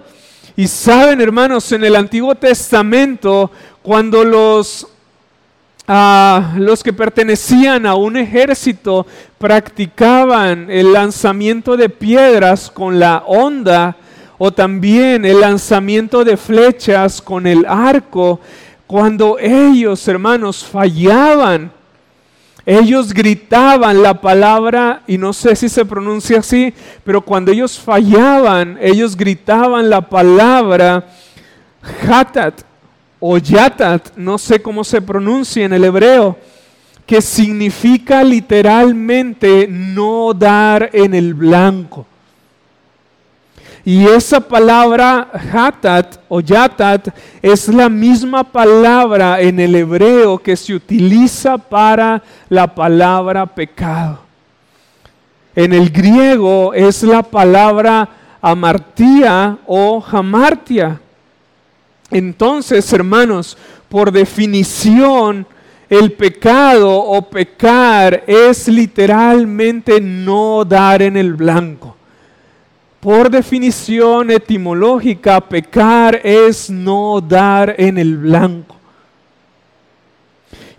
[0.55, 4.87] Y saben, hermanos, en el Antiguo Testamento, cuando los
[5.87, 9.05] los que pertenecían a un ejército
[9.37, 13.97] practicaban el lanzamiento de piedras con la onda
[14.37, 18.39] o también el lanzamiento de flechas con el arco.
[18.87, 21.71] Cuando ellos, hermanos, fallaban,
[22.65, 28.77] ellos gritaban la palabra, y no sé si se pronuncia así, pero cuando ellos fallaban,
[28.81, 31.05] ellos gritaban la palabra
[32.09, 32.61] hatat,
[33.25, 36.35] o yatat, no sé cómo se pronuncia en el hebreo,
[37.05, 42.05] que significa literalmente no dar en el blanco.
[43.85, 50.73] Y esa palabra hatat o yatat es la misma palabra en el hebreo que se
[50.73, 54.19] utiliza para la palabra pecado.
[55.55, 58.09] En el griego es la palabra
[58.41, 60.99] amartía o hamartia.
[62.13, 63.57] Entonces, hermanos,
[63.89, 65.47] por definición,
[65.89, 71.95] el pecado o pecar es literalmente no dar en el blanco.
[72.99, 78.77] Por definición etimológica, pecar es no dar en el blanco.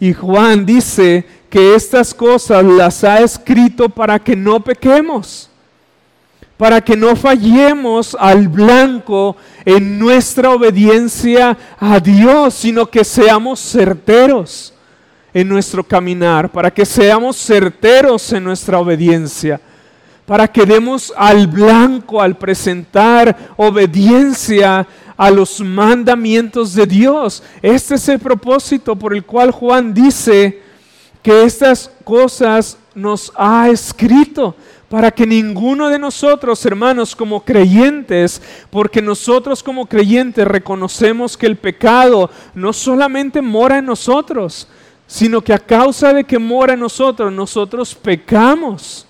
[0.01, 5.51] Y Juan dice que estas cosas las ha escrito para que no pequemos
[6.57, 14.73] para que no fallemos al blanco en nuestra obediencia a Dios, sino que seamos certeros
[15.33, 19.61] en nuestro caminar, para que seamos certeros en nuestra obediencia,
[20.25, 24.87] para que demos al blanco al presentar obediencia
[25.17, 27.43] a los mandamientos de Dios.
[27.63, 30.63] Este es el propósito por el cual Juan dice
[31.25, 34.55] que estas cosas nos ha escrito
[34.91, 41.57] para que ninguno de nosotros, hermanos, como creyentes, porque nosotros como creyentes reconocemos que el
[41.57, 44.69] pecado no solamente mora en nosotros,
[45.07, 49.07] sino que a causa de que mora en nosotros, nosotros pecamos.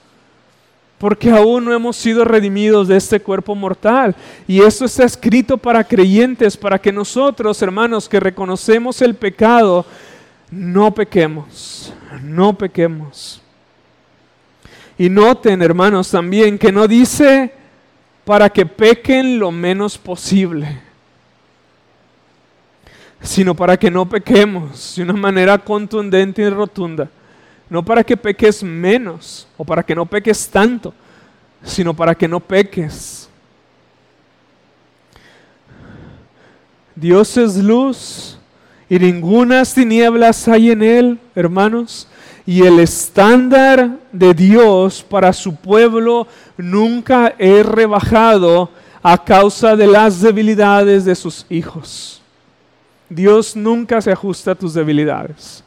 [0.98, 4.14] Porque aún no hemos sido redimidos de este cuerpo mortal.
[4.46, 9.85] Y eso está escrito para creyentes, para que nosotros, hermanos, que reconocemos el pecado,
[10.50, 13.40] no pequemos, no pequemos.
[14.96, 17.52] Y noten, hermanos, también que no dice
[18.24, 20.80] para que pequen lo menos posible,
[23.20, 27.11] sino para que no pequemos de una manera contundente y rotunda.
[27.68, 30.94] No para que peques menos o para que no peques tanto,
[31.62, 33.28] sino para que no peques.
[36.94, 38.38] Dios es luz
[38.94, 42.07] y ningunas tinieblas hay en él, hermanos.
[42.46, 48.71] Y el estándar de Dios para su pueblo nunca es rebajado
[49.02, 52.23] a causa de las debilidades de sus hijos.
[53.08, 55.64] Dios nunca se ajusta a tus debilidades.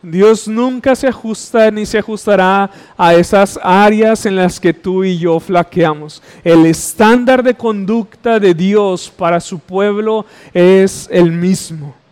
[0.00, 5.18] Dios nunca se ajusta ni se ajustará a esas áreas en las que tú y
[5.18, 6.22] yo flaqueamos.
[6.44, 12.03] El estándar de conducta de Dios para su pueblo es el mismo.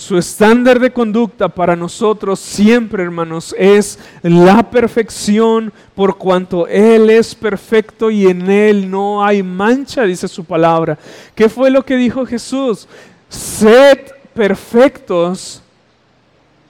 [0.00, 7.34] Su estándar de conducta para nosotros siempre, hermanos, es la perfección por cuanto Él es
[7.34, 10.98] perfecto y en Él no hay mancha, dice su palabra.
[11.34, 12.88] ¿Qué fue lo que dijo Jesús?
[13.28, 13.98] Sed
[14.32, 15.62] perfectos.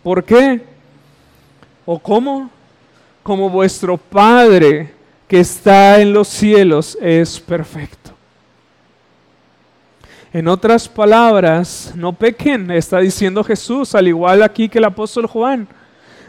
[0.02, 0.62] ¿Por qué?
[1.86, 2.50] ¿O cómo?
[3.22, 4.92] Como vuestro Padre
[5.28, 7.99] que está en los cielos es perfecto.
[10.32, 15.66] En otras palabras, no pequen, está diciendo Jesús, al igual aquí que el apóstol Juan.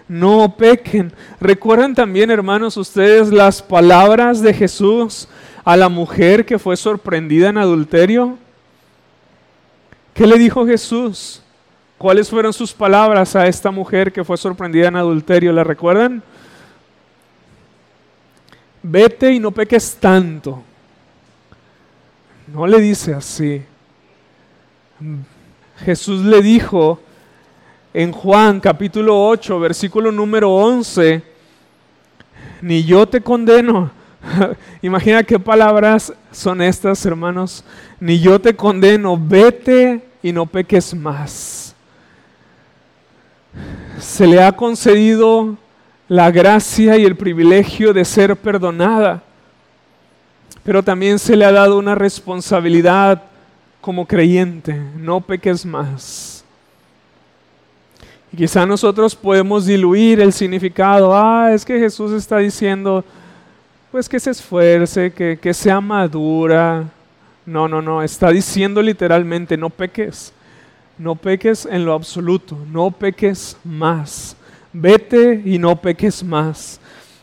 [0.08, 1.14] No pequen.
[1.40, 5.28] Recuerdan también, hermanos, ustedes las palabras de Jesús
[5.64, 8.38] a la mujer que fue sorprendida en adulterio.
[10.16, 11.44] ¿Qué le dijo Jesús?
[12.00, 15.54] ¿Cuáles fueron sus palabras a esta mujer que fue sorprendida en adulterio?
[15.54, 16.24] ¿La recuerdan?
[18.82, 20.64] Vete y no peques tanto.
[22.52, 23.64] No le dice así.
[25.84, 27.00] Jesús le dijo
[27.94, 31.24] en Juan capítulo 8, versículo número 11,
[32.62, 33.92] ni yo te condeno.
[34.82, 37.64] Imagina qué palabras son estas, hermanos.
[38.00, 41.76] Ni yo te condeno, vete y no peques más.
[44.00, 45.58] Se le ha concedido
[46.08, 49.24] la gracia y el privilegio de ser perdonada,
[50.64, 53.31] pero también se le ha dado una responsabilidad
[53.82, 56.46] como creyente, no peques más.
[58.32, 63.04] Y quizá nosotros podemos diluir el significado, ah, es que Jesús está diciendo,
[63.92, 66.86] pues que se esfuerce, que, que sea madura.
[67.46, 70.32] No, no, no, está diciendo literalmente, no peques,
[70.98, 74.38] no peques en lo absoluto, no peques más.
[74.72, 76.80] Vete y no peques más.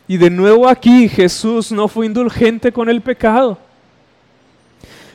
[0.07, 3.57] Y de nuevo aquí Jesús no fue indulgente con el pecado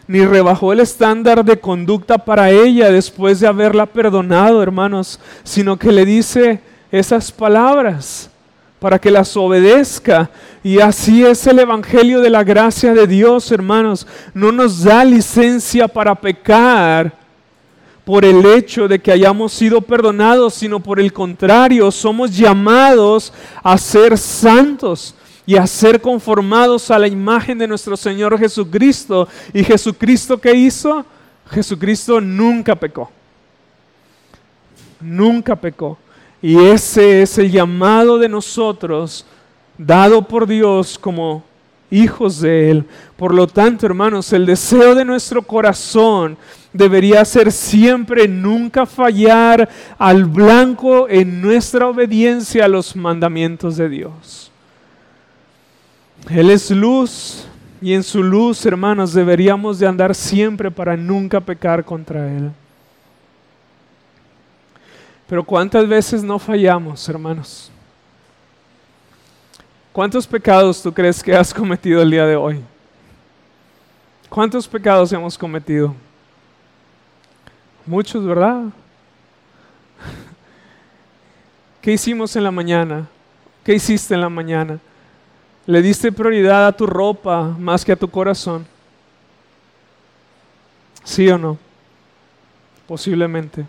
[0.06, 5.92] ni rebajó el estándar de conducta para ella después de haberla perdonado, hermanos, sino que
[5.92, 8.30] le dice esas palabras
[8.78, 10.30] para que las obedezca.
[10.62, 14.06] Y así es el Evangelio de la gracia de Dios, hermanos.
[14.34, 17.24] No nos da licencia para pecar
[18.04, 23.32] por el hecho de que hayamos sido perdonados, sino por el contrario, somos llamados
[23.62, 25.14] a ser santos
[25.46, 29.28] y a ser conformados a la imagen de nuestro Señor Jesucristo.
[29.52, 31.04] ¿Y Jesucristo qué hizo?
[31.50, 33.10] Jesucristo nunca pecó.
[35.00, 35.98] Nunca pecó.
[36.40, 39.26] Y ese es el llamado de nosotros,
[39.78, 41.42] dado por Dios como
[41.90, 42.84] hijos de Él.
[43.16, 46.36] Por lo tanto, hermanos, el deseo de nuestro corazón
[46.72, 54.50] debería ser siempre nunca fallar al blanco en nuestra obediencia a los mandamientos de Dios.
[56.30, 57.46] Él es luz
[57.80, 62.50] y en su luz, hermanos, deberíamos de andar siempre para nunca pecar contra Él.
[65.28, 67.70] Pero ¿cuántas veces no fallamos, hermanos?
[69.92, 72.60] ¿Cuántos pecados tú crees que has cometido el día de hoy?
[74.28, 75.94] ¿Cuántos pecados hemos cometido?
[77.86, 78.62] Muchos, ¿verdad?
[81.82, 83.06] ¿Qué hicimos en la mañana?
[83.62, 84.80] ¿Qué hiciste en la mañana?
[85.66, 88.66] Le diste prioridad a tu ropa más que a tu corazón.
[91.04, 91.58] ¿Sí o no?
[92.86, 93.66] Posiblemente.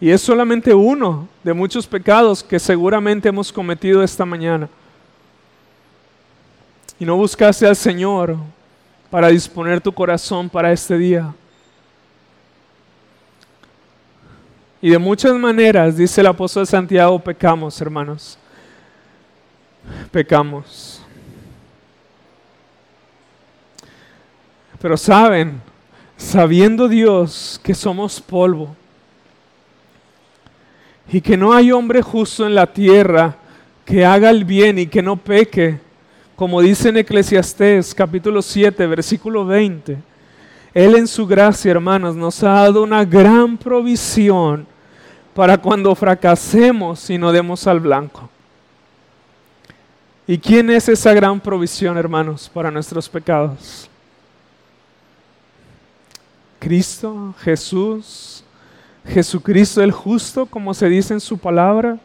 [0.00, 4.68] Y es solamente uno de muchos pecados que seguramente hemos cometido esta mañana.
[6.98, 8.36] Y no buscaste al Señor
[9.10, 11.34] para disponer tu corazón para este día.
[14.82, 18.38] Y de muchas maneras, dice el apóstol Santiago, pecamos, hermanos.
[20.10, 21.02] Pecamos.
[24.80, 25.60] Pero saben,
[26.16, 28.74] sabiendo Dios que somos polvo
[31.12, 33.36] y que no hay hombre justo en la tierra
[33.84, 35.78] que haga el bien y que no peque,
[36.34, 39.98] como dice en Eclesiastés capítulo 7, versículo 20.
[40.72, 44.69] Él en su gracia, hermanos, nos ha dado una gran provisión
[45.40, 48.28] para cuando fracasemos y no demos al blanco.
[50.26, 53.88] ¿Y quién es esa gran provisión, hermanos, para nuestros pecados?
[56.58, 58.44] Cristo, Jesús,
[59.06, 61.98] Jesucristo el justo, como se dice en su palabra.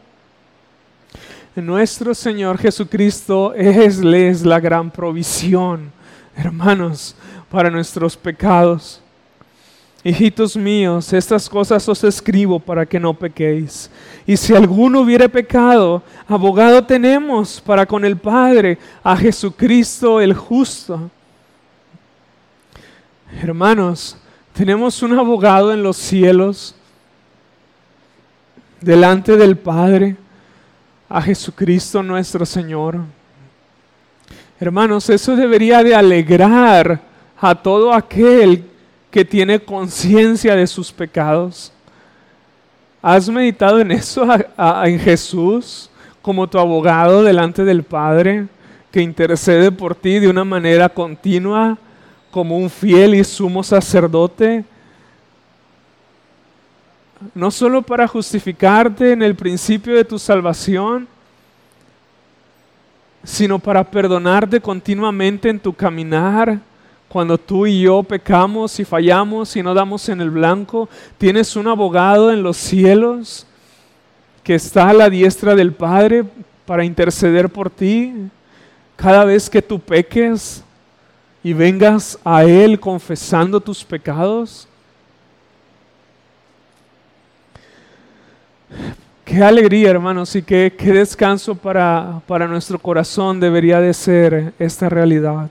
[1.54, 5.92] Nuestro Señor Jesucristo es, es la gran provisión,
[6.34, 7.14] hermanos,
[7.50, 9.02] para nuestros pecados.
[10.08, 13.90] Hijitos míos, estas cosas os escribo para que no pequéis.
[14.24, 21.10] Y si alguno hubiere pecado, abogado tenemos para con el Padre, a Jesucristo el justo.
[23.42, 24.16] Hermanos,
[24.52, 26.76] tenemos un abogado en los cielos,
[28.80, 30.16] delante del Padre,
[31.08, 33.00] a Jesucristo nuestro Señor.
[34.60, 37.00] Hermanos, eso debería de alegrar
[37.40, 38.75] a todo aquel
[39.16, 41.72] que tiene conciencia de sus pecados.
[43.00, 44.28] ¿Has meditado en eso,
[44.84, 45.88] en Jesús,
[46.20, 48.46] como tu abogado delante del Padre,
[48.92, 51.78] que intercede por ti de una manera continua,
[52.30, 54.66] como un fiel y sumo sacerdote?
[57.34, 61.08] No solo para justificarte en el principio de tu salvación,
[63.24, 66.58] sino para perdonarte continuamente en tu caminar.
[67.08, 70.88] Cuando tú y yo pecamos y fallamos y no damos en el blanco,
[71.18, 73.46] tienes un abogado en los cielos
[74.42, 76.24] que está a la diestra del Padre
[76.64, 78.12] para interceder por ti.
[78.96, 80.62] Cada vez que tú peques
[81.42, 84.68] y vengas a Él confesando tus pecados,
[89.26, 95.50] Qué alegría, hermanos, y qué, descanso para, para nuestro corazón debería de ser esta realidad.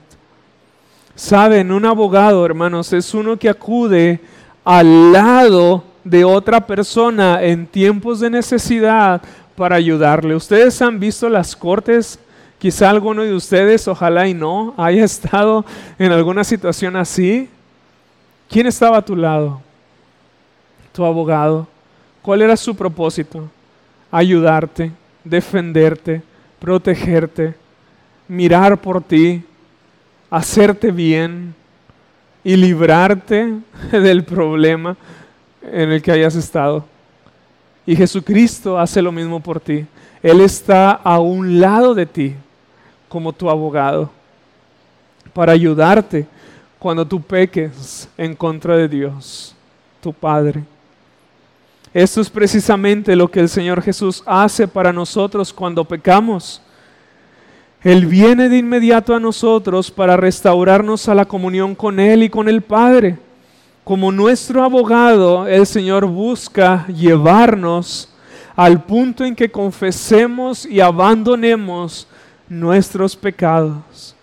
[1.16, 4.20] Saben, un abogado, hermanos, es uno que acude
[4.64, 9.20] al lado de otra persona en tiempos de necesidad
[9.56, 10.36] para ayudarle.
[10.36, 12.20] Ustedes han visto las cortes,
[12.58, 15.64] quizá alguno de ustedes, ojalá y no, haya estado
[15.98, 17.48] en alguna situación así.
[18.48, 19.60] ¿Quién estaba a tu lado?
[20.92, 21.66] Tu abogado.
[22.22, 23.48] ¿Cuál era su propósito?
[24.10, 24.92] ayudarte,
[25.24, 26.22] defenderte,
[26.58, 27.54] protegerte,
[28.28, 29.44] mirar por ti,
[30.36, 31.54] hacerte bien
[32.44, 33.58] y librarte
[33.90, 34.96] del problema
[35.62, 36.84] en el que hayas estado.
[37.86, 39.86] Y Jesucristo hace lo mismo por ti.
[40.22, 42.34] Él está a un lado de ti
[43.08, 44.10] como tu abogado
[45.32, 46.26] para ayudarte
[46.78, 49.54] cuando tú peques en contra de Dios,
[50.02, 50.62] tu Padre.
[51.94, 56.60] Esto es precisamente lo que el Señor Jesús hace para nosotros cuando pecamos.
[57.82, 62.48] Él viene de inmediato a nosotros para restaurarnos a la comunión con Él y con
[62.48, 63.18] el Padre.
[63.84, 68.12] Como nuestro abogado, el Señor busca llevarnos
[68.56, 72.08] al punto en que confesemos y abandonemos
[72.48, 74.16] nuestros pecados.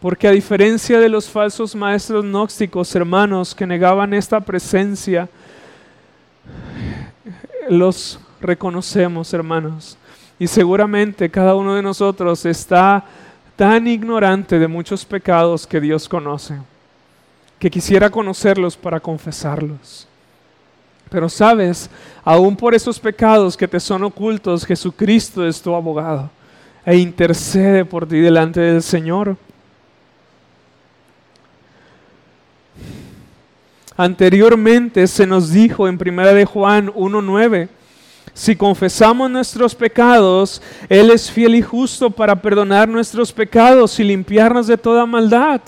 [0.00, 5.28] Porque a diferencia de los falsos maestros gnósticos, hermanos, que negaban esta presencia,
[7.68, 9.98] los reconocemos, hermanos.
[10.40, 13.04] Y seguramente cada uno de nosotros está
[13.56, 16.56] tan ignorante de muchos pecados que Dios conoce,
[17.58, 20.08] que quisiera conocerlos para confesarlos.
[21.10, 21.90] Pero sabes,
[22.24, 26.30] aún por esos pecados que te son ocultos, Jesucristo es tu abogado
[26.86, 29.36] e intercede por ti delante del Señor.
[33.94, 37.68] Anteriormente se nos dijo en 1 de Juan 1.9,
[38.32, 44.66] si confesamos nuestros pecados, Él es fiel y justo para perdonar nuestros pecados y limpiarnos
[44.66, 45.60] de toda maldad.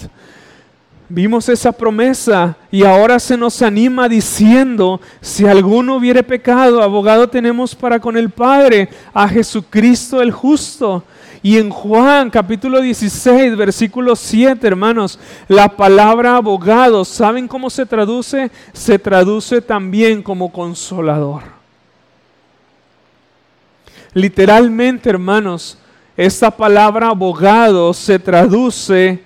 [1.14, 7.74] Vimos esa promesa y ahora se nos anima diciendo, si alguno hubiere pecado, abogado tenemos
[7.74, 11.05] para con el Padre, a Jesucristo el justo.
[11.42, 18.50] Y en Juan capítulo 16, versículo 7, hermanos, la palabra abogado, ¿saben cómo se traduce?
[18.72, 21.61] Se traduce también como consolador.
[24.14, 25.78] Literalmente, hermanos,
[26.16, 29.22] esta palabra abogado se traduce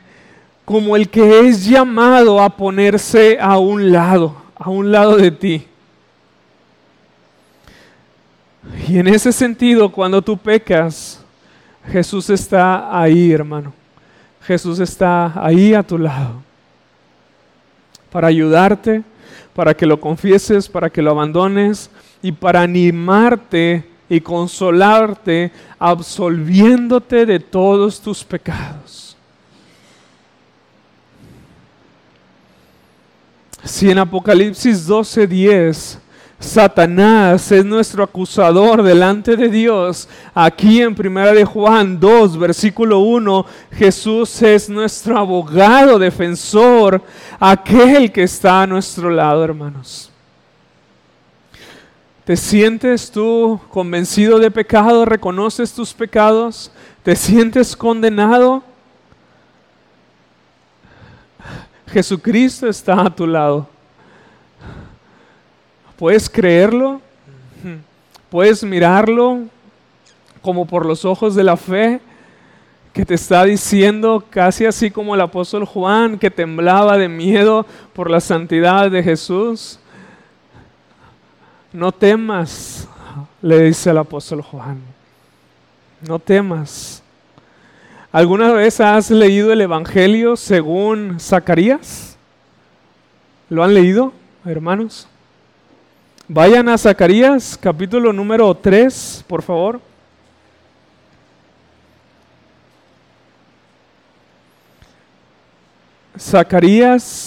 [0.65, 5.67] como el que es llamado a ponerse a un lado, a un lado de ti.
[8.89, 11.21] Y en ese sentido, cuando tú pecas,
[11.91, 13.73] Jesús está ahí, hermano.
[14.43, 16.43] Jesús está ahí a tu lado
[18.11, 19.03] para ayudarte,
[19.55, 21.91] para que lo confieses, para que lo abandones
[22.23, 29.17] y para animarte y consolarte absolviéndote de todos tus pecados.
[33.65, 35.99] Si en Apocalipsis 12:10
[36.39, 40.09] Satanás es nuestro acusador delante de Dios.
[40.35, 47.03] Aquí en Primera de Juan 2, versículo 1, Jesús es nuestro abogado, defensor,
[47.41, 50.11] aquel que está a nuestro lado, hermanos.
[52.27, 55.05] ¿Te sientes tú convencido de pecado?
[55.05, 56.73] ¿Reconoces tus pecados?
[57.05, 58.65] ¿Te sientes condenado?
[61.87, 63.69] Jesucristo está a tu lado.
[65.97, 67.01] ¿Puedes creerlo?
[68.29, 69.43] ¿Puedes mirarlo
[70.43, 72.01] como por los ojos de la fe?
[72.93, 78.11] que te está diciendo, casi así como el apóstol Juan, que temblaba de miedo por
[78.11, 79.79] la santidad de Jesús.
[81.73, 82.89] No temas,
[83.43, 84.81] le dice el apóstol Juan.
[86.01, 87.03] No temas.
[88.13, 92.17] ¿Alguna vez has leído el Evangelio según Zacarías?
[93.49, 94.13] ¿Lo han leído,
[94.45, 95.07] hermanos?
[96.29, 99.81] Vayan a Zacarías, capítulo número 3, por favor.
[106.19, 107.26] Zacarías,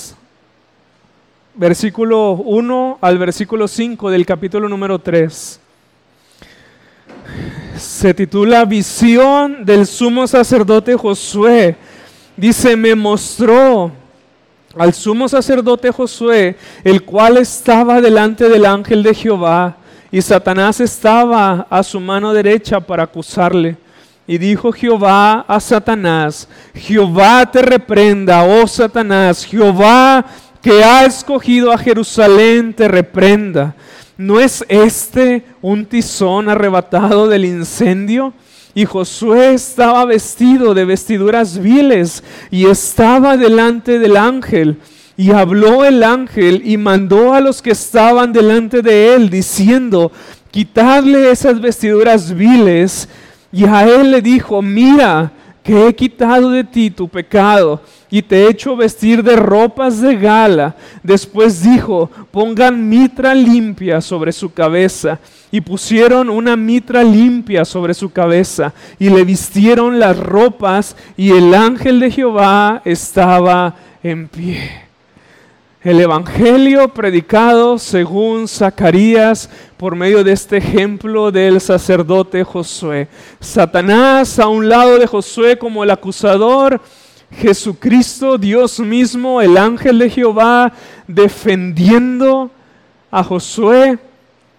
[1.60, 5.60] versículo 1 al versículo 5 del capítulo número 3.
[7.76, 11.76] Se titula Visión del sumo sacerdote Josué.
[12.38, 13.92] Dice, me mostró
[14.78, 16.56] al sumo sacerdote Josué,
[16.86, 19.76] el cual estaba delante del ángel de Jehová,
[20.12, 23.76] y Satanás estaba a su mano derecha para acusarle.
[24.26, 30.24] Y dijo Jehová a Satanás, Jehová te reprenda, oh Satanás, Jehová
[30.62, 33.76] que ha escogido a Jerusalén te reprenda.
[34.18, 38.34] ¿No es este un tizón arrebatado del incendio?
[38.74, 44.78] Y Josué estaba vestido de vestiduras viles y estaba delante del ángel.
[45.16, 50.12] Y habló el ángel y mandó a los que estaban delante de él, diciendo,
[50.52, 53.10] quitadle esas vestiduras viles
[53.52, 55.32] y a él le dijo, mira,
[55.76, 60.76] he quitado de ti tu pecado y te he hecho vestir de ropas de gala.
[61.04, 65.20] Después dijo, pongan mitra limpia sobre su cabeza.
[65.52, 71.54] Y pusieron una mitra limpia sobre su cabeza y le vistieron las ropas y el
[71.56, 74.89] ángel de Jehová estaba en pie.
[75.82, 83.08] El Evangelio predicado según Zacarías por medio de este ejemplo del sacerdote Josué.
[83.40, 86.82] Satanás a un lado de Josué como el acusador,
[87.32, 90.74] Jesucristo, Dios mismo, el ángel de Jehová,
[91.08, 92.52] defendiendo
[93.10, 94.00] a Josué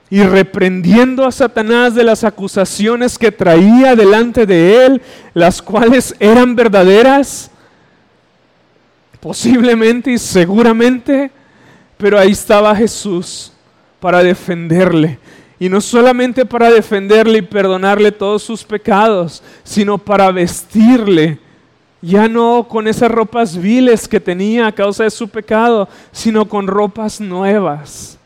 [0.09, 5.03] y reprendiendo a Satanás de las acusaciones que traía delante de él,
[5.35, 7.51] las cuales eran verdaderas
[9.21, 11.31] posiblemente y seguramente,
[11.97, 13.53] pero ahí estaba Jesús
[14.01, 15.19] para defenderle.
[15.59, 21.39] Y no solamente para defenderle y perdonarle todos sus pecados, sino para vestirle,
[22.01, 26.67] ya no con esas ropas viles que tenía a causa de su pecado, sino con
[26.67, 28.19] ropas nuevas,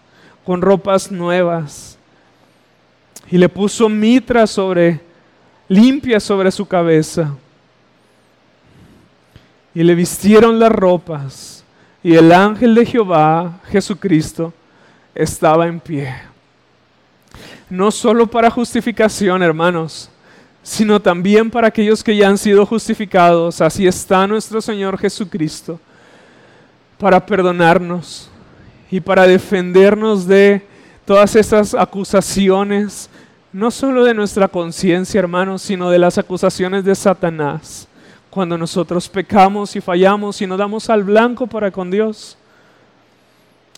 [0.45, 1.99] con ropas nuevas.
[3.29, 5.01] Y le puso mitra sobre,
[5.67, 7.35] limpia sobre su cabeza
[9.75, 11.65] y le vistieron las ropas,
[12.03, 14.53] y el ángel de Jehová, Jesucristo,
[15.15, 16.15] estaba en pie.
[17.69, 20.11] No solo para justificación, hermanos,
[20.63, 23.61] sino también para aquellos que ya han sido justificados.
[23.61, 25.81] Así está nuestro Señor Jesucristo,
[26.99, 28.31] para perdonarnos
[28.91, 30.63] y para defendernos de
[31.05, 33.11] todas esas acusaciones,
[33.53, 37.89] no solo de nuestra conciencia, hermanos, sino de las acusaciones de Satanás
[38.35, 42.37] cuando nosotros pecamos y fallamos y no damos al blanco para con Dios.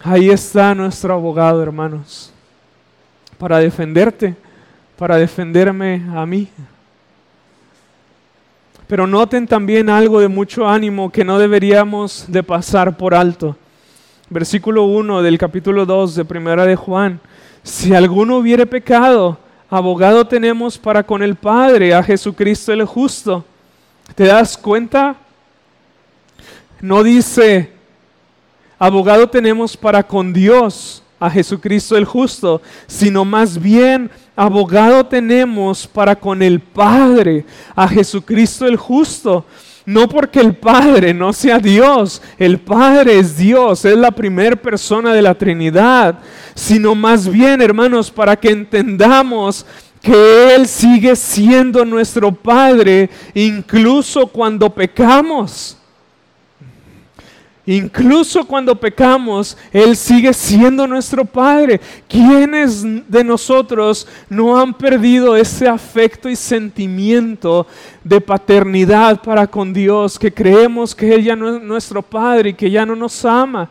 [0.03, 2.33] Ahí está nuestro abogado, hermanos,
[3.37, 4.35] para defenderte,
[4.97, 6.49] para defenderme a mí.
[8.87, 13.59] Pero noten también algo de mucho ánimo que no deberíamos de pasar por alto.
[14.31, 17.21] Versículo 1 del capítulo 2 de Primera de Juan.
[17.63, 19.37] Si alguno hubiere pecado,
[19.69, 23.45] abogado tenemos para con el Padre, a Jesucristo el justo
[24.15, 25.17] ¿Te das cuenta?
[26.81, 27.73] No dice,
[28.79, 36.15] abogado tenemos para con Dios, a Jesucristo el justo, sino más bien abogado tenemos para
[36.15, 37.45] con el Padre,
[37.75, 39.45] a Jesucristo el justo.
[39.87, 45.15] No porque el Padre no sea Dios, el Padre es Dios, es la primera persona
[45.15, 46.19] de la Trinidad,
[46.57, 49.65] sino más bien, hermanos, para que entendamos
[50.07, 55.77] que Él sigue siendo nuestro Padre incluso cuando pecamos.
[57.69, 61.81] Incluso cuando pecamos, Él sigue siendo nuestro Padre.
[62.09, 67.67] ¿Quiénes de nosotros no han perdido ese afecto y sentimiento
[68.05, 70.21] de paternidad para con Dios?
[70.21, 73.69] Que creemos que Él ya no es nuestro Padre y que ya no nos ama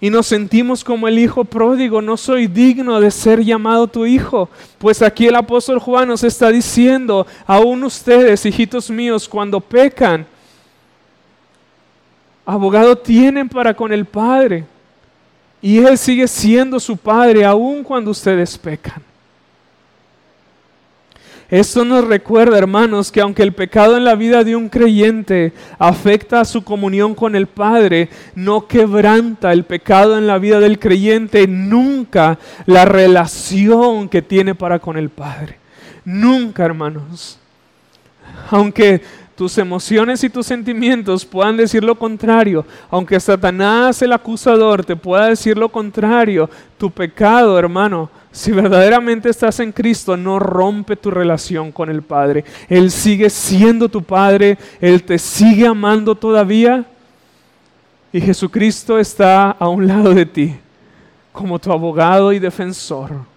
[0.00, 4.48] y nos sentimos como el hijo pródigo, no soy digno de ser llamado tu hijo.
[4.78, 10.26] Pues aquí el apóstol Juan nos está diciendo, aún ustedes, hijitos míos, cuando pecan,
[12.46, 14.64] abogado tienen para con el Padre.
[15.60, 19.09] Y Él sigue siendo su Padre aún cuando ustedes pecan.
[21.50, 26.40] Esto nos recuerda, hermanos, que aunque el pecado en la vida de un creyente afecta
[26.40, 31.48] a su comunión con el Padre, no quebranta el pecado en la vida del creyente
[31.48, 35.58] nunca la relación que tiene para con el Padre.
[36.04, 37.36] Nunca, hermanos.
[38.50, 39.02] Aunque
[39.34, 45.26] tus emociones y tus sentimientos puedan decir lo contrario, aunque Satanás el acusador te pueda
[45.26, 46.48] decir lo contrario,
[46.78, 52.44] tu pecado, hermano, si verdaderamente estás en Cristo, no rompe tu relación con el Padre.
[52.68, 56.84] Él sigue siendo tu Padre, Él te sigue amando todavía
[58.12, 60.56] y Jesucristo está a un lado de ti
[61.32, 63.30] como tu abogado y defensor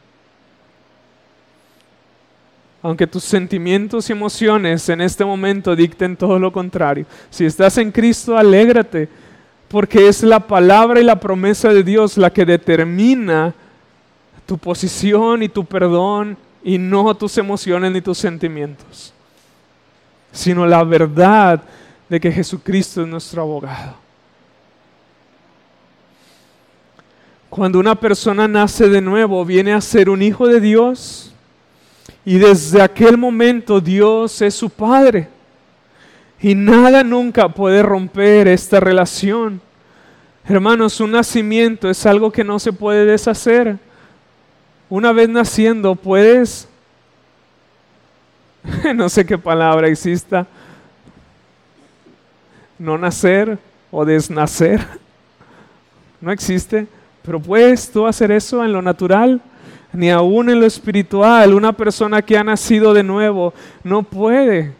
[2.83, 7.05] aunque tus sentimientos y emociones en este momento dicten todo lo contrario.
[7.29, 9.07] Si estás en Cristo, alégrate,
[9.69, 13.55] porque es la palabra y la promesa de Dios la que determina
[14.45, 19.13] tu posición y tu perdón y no tus emociones ni tus sentimientos,
[20.31, 21.61] sino la verdad
[22.09, 23.95] de que Jesucristo es nuestro abogado.
[27.49, 31.33] Cuando una persona nace de nuevo, viene a ser un hijo de Dios,
[32.25, 35.27] y desde aquel momento Dios es su Padre.
[36.41, 39.61] Y nada nunca puede romper esta relación.
[40.45, 43.77] Hermanos, un nacimiento es algo que no se puede deshacer.
[44.95, 46.67] Una vez naciendo puedes,
[48.93, 50.45] no sé qué palabra exista,
[52.77, 53.57] no nacer
[53.89, 54.85] o desnacer.
[56.21, 56.85] No existe,
[57.23, 59.41] pero puedes tú hacer eso en lo natural
[59.93, 61.55] ni aún en lo espiritual.
[61.55, 63.51] Una persona que ha nacido de nuevo
[63.83, 64.73] no puede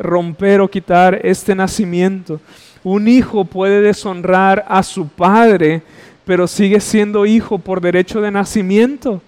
[0.00, 2.40] romper o quitar este nacimiento.
[2.82, 5.82] Un hijo puede deshonrar a su padre,
[6.24, 9.20] pero sigue siendo hijo por derecho de nacimiento.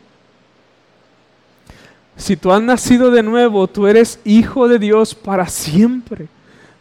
[2.16, 6.28] Si tú has nacido de nuevo, tú eres hijo de Dios para siempre,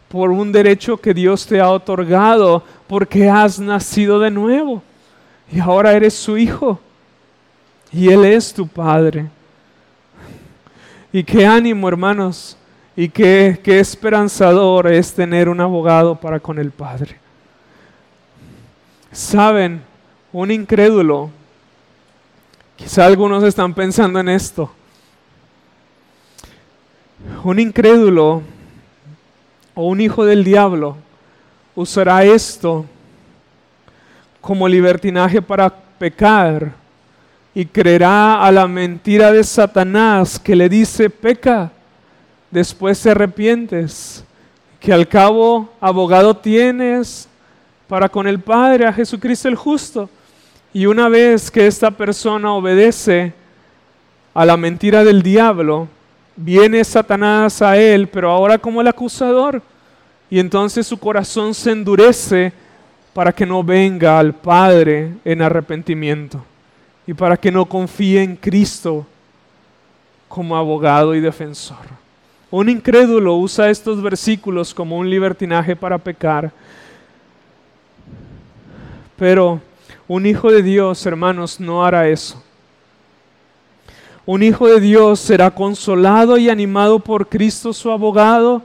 [0.08, 4.82] por un derecho que Dios te ha otorgado, porque has nacido de nuevo.
[5.50, 6.78] Y ahora eres su hijo
[7.92, 9.26] y Él es tu Padre.
[11.12, 12.56] Y qué ánimo, hermanos,
[12.96, 17.18] y qué, qué esperanzador es tener un abogado para con el Padre.
[19.12, 19.82] Saben,
[20.34, 21.30] un incrédulo,
[22.74, 24.68] quizá algunos están pensando en esto,
[27.44, 28.42] un incrédulo
[29.76, 30.96] o un hijo del diablo
[31.76, 32.84] usará esto
[34.40, 36.72] como libertinaje para pecar
[37.54, 41.70] y creerá a la mentira de Satanás que le dice peca,
[42.50, 44.24] después te arrepientes,
[44.80, 47.28] que al cabo abogado tienes
[47.86, 50.10] para con el Padre, a Jesucristo el justo.
[50.74, 53.32] Y una vez que esta persona obedece
[54.34, 55.86] a la mentira del diablo,
[56.34, 59.62] viene Satanás a él, pero ahora como el acusador,
[60.28, 62.52] y entonces su corazón se endurece
[63.12, 66.44] para que no venga al Padre en arrepentimiento
[67.06, 69.06] y para que no confíe en Cristo
[70.26, 71.86] como abogado y defensor.
[72.50, 76.50] Un incrédulo usa estos versículos como un libertinaje para pecar,
[79.16, 79.60] pero
[80.06, 82.42] un hijo de Dios, hermanos, no hará eso.
[84.26, 88.62] Un hijo de Dios será consolado y animado por Cristo su abogado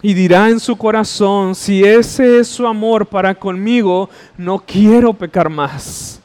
[0.00, 5.48] y dirá en su corazón, si ese es su amor para conmigo, no quiero pecar
[5.48, 6.20] más.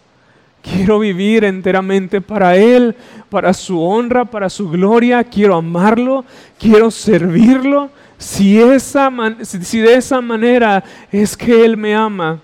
[0.62, 2.96] Quiero vivir enteramente para Él,
[3.30, 5.24] para su honra, para su gloria.
[5.24, 6.24] Quiero amarlo,
[6.58, 7.90] quiero servirlo.
[8.18, 12.40] Si, esa de esa manera es que Él me ama,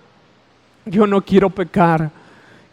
[0.85, 2.11] yo no quiero pecar.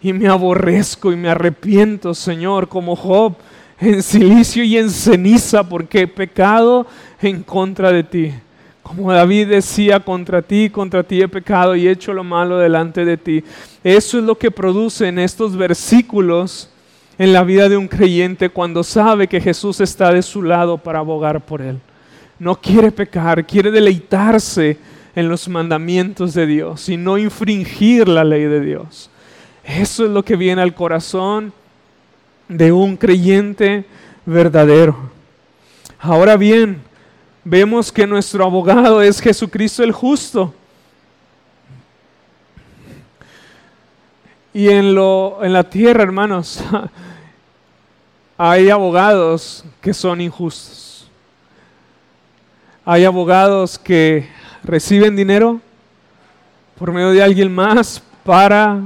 [0.01, 3.35] Y me aborrezco y me arrepiento, Señor, como Job,
[3.81, 6.87] en silicio y en ceniza, porque he pecado
[7.21, 8.33] en contra de ti.
[8.83, 13.05] Como David decía, contra ti, contra ti he pecado y he hecho lo malo delante
[13.05, 13.43] de ti.
[13.83, 16.71] Eso es lo que produce en estos versículos
[17.19, 21.01] en la vida de un creyente cuando sabe que Jesús está de su lado para
[21.01, 21.81] abogar por él.
[22.39, 24.79] No quiere pecar, quiere deleitarse
[25.17, 29.11] en los mandamientos de Dios y no infringir la ley de Dios.
[29.65, 31.53] Eso es lo que viene al corazón
[32.49, 33.87] de un creyente
[34.27, 35.11] verdadero.
[35.99, 36.83] Ahora bien,
[37.43, 40.55] vemos que nuestro abogado es Jesucristo el justo.
[44.53, 46.63] Y en, lo, en la tierra, hermanos,
[48.37, 51.11] hay abogados que son injustos.
[52.85, 54.29] Hay abogados que
[54.67, 55.61] reciben dinero
[56.77, 58.83] por medio de alguien más para,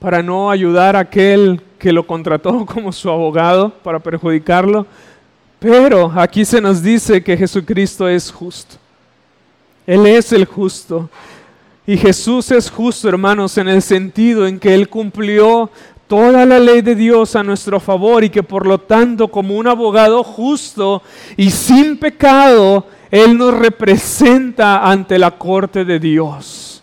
[0.00, 4.86] para no ayudar a aquel que lo contrató como su abogado para perjudicarlo.
[5.58, 8.76] Pero aquí se nos dice que Jesucristo es justo.
[9.86, 11.08] Él es el justo.
[11.86, 15.70] Y Jesús es justo, hermanos, en el sentido en que Él cumplió
[16.06, 19.66] toda la ley de Dios a nuestro favor y que por lo tanto como un
[19.66, 21.02] abogado justo
[21.36, 26.82] y sin pecado, Él nos representa ante la corte de Dios.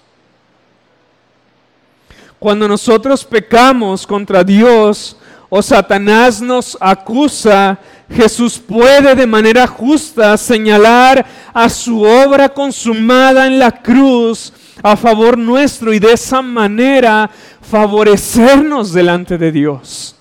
[2.38, 5.18] Cuando nosotros pecamos contra Dios
[5.50, 7.80] o Satanás nos acusa,
[8.12, 14.54] Jesús puede de manera justa señalar a su obra consumada en la cruz
[14.84, 17.28] a favor nuestro y de esa manera
[17.60, 20.16] favorecernos delante de Dios.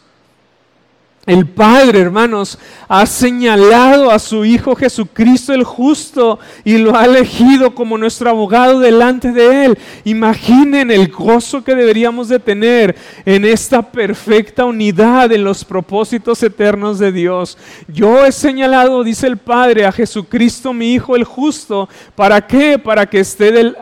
[1.28, 2.58] El Padre, hermanos,
[2.88, 8.80] ha señalado a su Hijo Jesucristo el justo y lo ha elegido como nuestro abogado
[8.80, 9.78] delante de Él.
[10.04, 16.98] Imaginen el gozo que deberíamos de tener en esta perfecta unidad en los propósitos eternos
[16.98, 17.58] de Dios.
[17.88, 21.90] Yo he señalado, dice el Padre, a Jesucristo mi Hijo el justo.
[22.14, 22.78] ¿Para qué?
[22.78, 23.74] Para que esté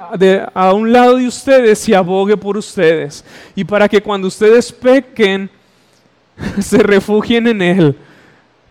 [0.53, 3.24] a un lado de ustedes y abogue por ustedes.
[3.55, 5.49] Y para que cuando ustedes pequen,
[6.61, 7.97] se refugien en Él,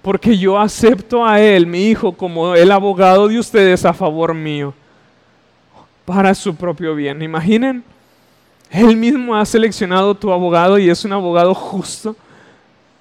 [0.01, 4.73] porque yo acepto a Él, mi Hijo, como el abogado de ustedes a favor mío,
[6.05, 7.21] para su propio bien.
[7.21, 7.83] Imaginen,
[8.69, 12.15] Él mismo ha seleccionado tu abogado y es un abogado justo,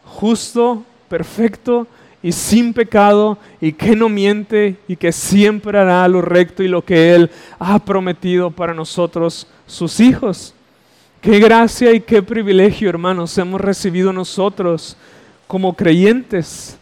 [0.04, 1.86] justo, perfecto
[2.22, 6.82] y sin pecado y que no miente y que siempre hará lo recto y lo
[6.82, 10.53] que Él ha prometido para nosotros, sus hijos.
[11.24, 14.94] Qué gracia y qué privilegio, hermanos, hemos recibido nosotros
[15.46, 16.76] como creyentes.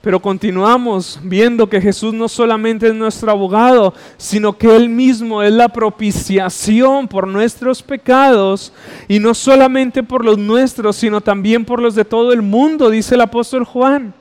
[0.00, 5.52] Pero continuamos viendo que Jesús no solamente es nuestro abogado, sino que Él mismo es
[5.52, 8.72] la propiciación por nuestros pecados,
[9.08, 13.14] y no solamente por los nuestros, sino también por los de todo el mundo, dice
[13.14, 14.14] el apóstol Juan.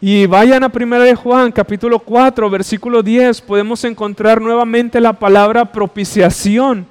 [0.00, 5.64] Y vayan a 1 de Juan, capítulo 4, versículo 10, podemos encontrar nuevamente la palabra
[5.64, 6.86] propiciación.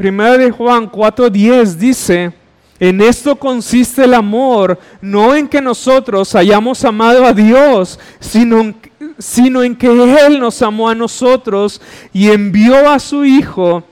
[0.00, 2.32] Primera de Juan 4:10 dice,
[2.78, 8.72] en esto consiste el amor, no en que nosotros hayamos amado a Dios, sino,
[9.18, 11.82] sino en que Él nos amó a nosotros
[12.14, 13.84] y envió a su Hijo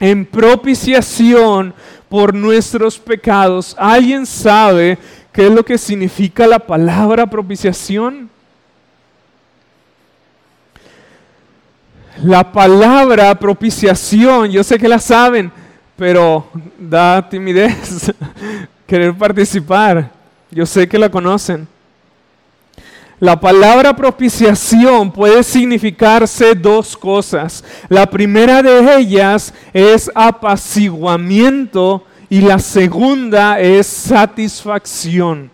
[0.00, 1.74] en propiciación
[2.08, 3.76] por nuestros pecados.
[3.78, 4.96] ¿Alguien sabe
[5.30, 8.30] qué es lo que significa la palabra propiciación?
[12.24, 15.52] La palabra propiciación, yo sé que la saben,
[15.94, 16.48] pero
[16.78, 18.10] da timidez
[18.86, 20.10] querer participar.
[20.50, 21.68] Yo sé que la conocen.
[23.20, 27.62] La palabra propiciación puede significarse dos cosas.
[27.90, 35.50] La primera de ellas es apaciguamiento y la segunda es satisfacción.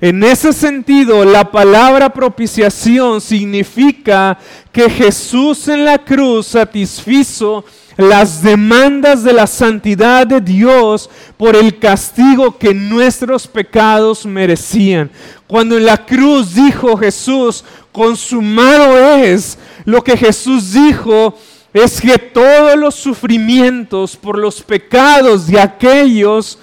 [0.00, 4.38] En ese sentido, la palabra propiciación significa
[4.72, 7.66] que Jesús en la cruz satisfizo
[7.98, 15.10] las demandas de la santidad de Dios por el castigo que nuestros pecados merecían.
[15.46, 21.34] Cuando en la cruz dijo Jesús, consumado es, lo que Jesús dijo
[21.74, 26.58] es que todos los sufrimientos por los pecados de aquellos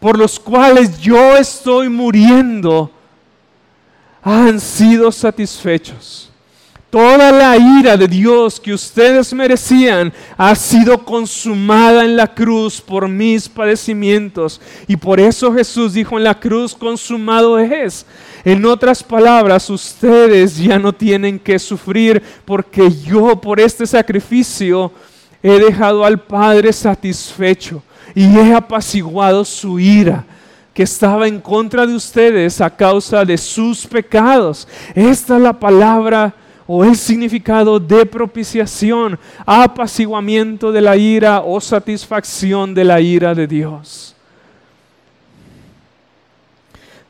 [0.00, 2.90] por los cuales yo estoy muriendo
[4.22, 6.30] han sido satisfechos.
[6.88, 13.06] Toda la ira de Dios que ustedes merecían ha sido consumada en la cruz por
[13.06, 14.60] mis padecimientos.
[14.88, 18.04] Y por eso Jesús dijo en la cruz, consumado es.
[18.44, 24.90] En otras palabras, ustedes ya no tienen que sufrir porque yo por este sacrificio
[25.44, 27.84] he dejado al Padre satisfecho
[28.14, 30.24] y he apaciguado su ira
[30.74, 34.66] que estaba en contra de ustedes a causa de sus pecados.
[34.94, 36.34] Esta es la palabra
[36.66, 43.46] o el significado de propiciación, apaciguamiento de la ira o satisfacción de la ira de
[43.46, 44.14] Dios.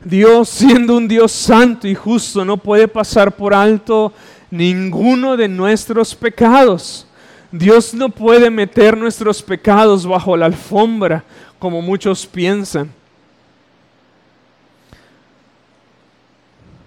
[0.03, 4.11] Dios, siendo un Dios santo y justo, no puede pasar por alto
[4.49, 7.05] ninguno de nuestros pecados.
[7.51, 11.23] Dios no puede meter nuestros pecados bajo la alfombra
[11.59, 12.91] como muchos piensan.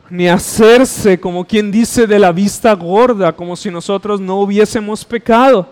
[0.08, 5.68] Ni hacerse como quien dice de la vista gorda, como si nosotros no hubiésemos pecado.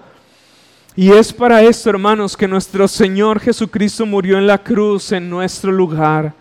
[0.94, 5.72] Y es para esto, hermanos, que nuestro Señor Jesucristo murió en la cruz en nuestro
[5.72, 6.34] lugar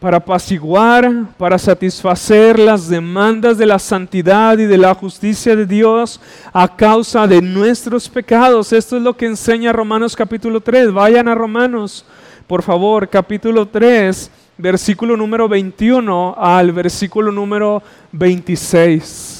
[0.00, 6.20] para apaciguar, para satisfacer las demandas de la santidad y de la justicia de Dios
[6.52, 8.72] a causa de nuestros pecados.
[8.72, 10.92] Esto es lo que enseña Romanos capítulo 3.
[10.92, 12.04] Vayan a Romanos.
[12.46, 17.82] por favor, capítulo 3, versículo número 21 al versículo número
[18.12, 19.37] 26.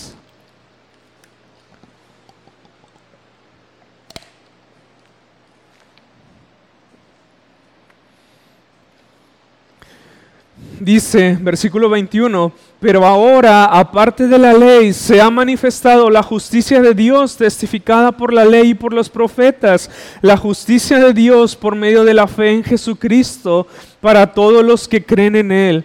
[10.80, 16.94] Dice, versículo 21, pero ahora, aparte de la ley, se ha manifestado la justicia de
[16.94, 19.90] Dios testificada por la ley y por los profetas,
[20.22, 23.66] la justicia de Dios por medio de la fe en Jesucristo
[24.00, 25.84] para todos los que creen en Él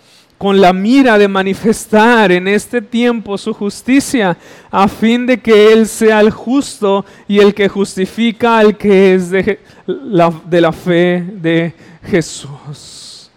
[0.41, 4.35] con la mira de manifestar en este tiempo su justicia,
[4.71, 9.29] a fin de que Él sea el justo y el que justifica al que es
[9.29, 13.29] de la, de la fe de Jesús.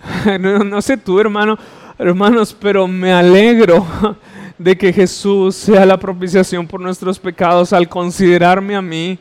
[0.40, 1.58] No, no sé tú, hermano,
[1.98, 3.86] hermanos, pero me alegro
[4.58, 9.18] de que Jesús sea la propiciación por nuestros pecados al considerarme a mí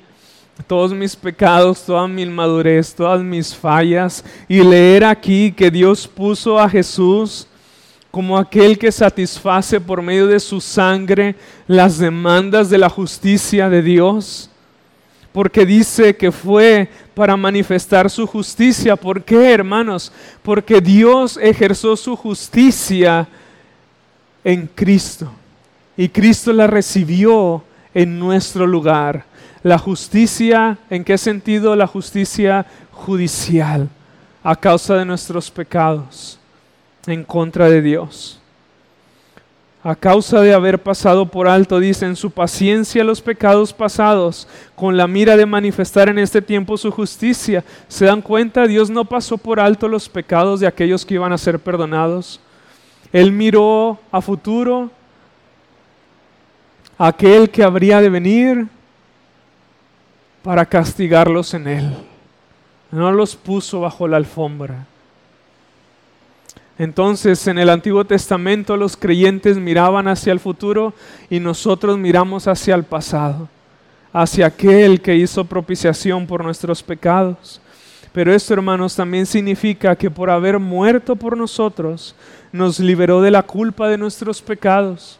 [0.66, 6.60] todos mis pecados, toda mi inmadurez, todas mis fallas y leer aquí que Dios puso
[6.60, 7.48] a Jesús
[8.10, 11.36] como aquel que satisface por medio de su sangre
[11.68, 14.50] las demandas de la justicia de Dios.
[15.32, 18.96] Porque dice que fue para manifestar su justicia.
[18.96, 20.12] ¿Por qué, hermanos?
[20.42, 23.28] Porque Dios ejerció su justicia
[24.44, 25.32] en Cristo.
[25.96, 29.26] Y Cristo la recibió en nuestro lugar.
[29.64, 31.76] La justicia, ¿en qué sentido?
[31.76, 33.90] La justicia judicial
[34.44, 36.40] a causa de nuestros pecados
[37.06, 38.40] en contra de Dios.
[39.84, 44.98] A causa de haber pasado por alto, dice, en su paciencia los pecados pasados, con
[44.98, 47.64] la mira de manifestar en este tiempo su justicia.
[47.88, 48.68] ¿Se dan cuenta?
[48.68, 52.40] Dios no pasó por alto los pecados de aquellos que iban a ser perdonados.
[53.14, 54.92] Él miró a futuro,
[56.98, 58.68] aquel que habría de venir,
[60.48, 61.94] para castigarlos en Él.
[62.90, 64.86] No los puso bajo la alfombra.
[66.80, 70.94] Entonces en el Antiguo Testamento los creyentes miraban hacia el futuro
[71.30, 73.50] y nosotros miramos hacia el pasado,
[74.14, 77.60] hacia aquel que hizo propiciación por nuestros pecados.
[78.14, 82.16] Pero esto, hermanos, también significa que por haber muerto por nosotros,
[82.54, 85.20] nos liberó de la culpa de nuestros pecados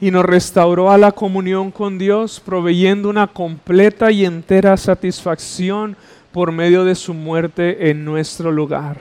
[0.00, 5.96] y nos restauró a la comunión con Dios, proveyendo una completa y entera satisfacción
[6.32, 8.96] por medio de su muerte en nuestro lugar.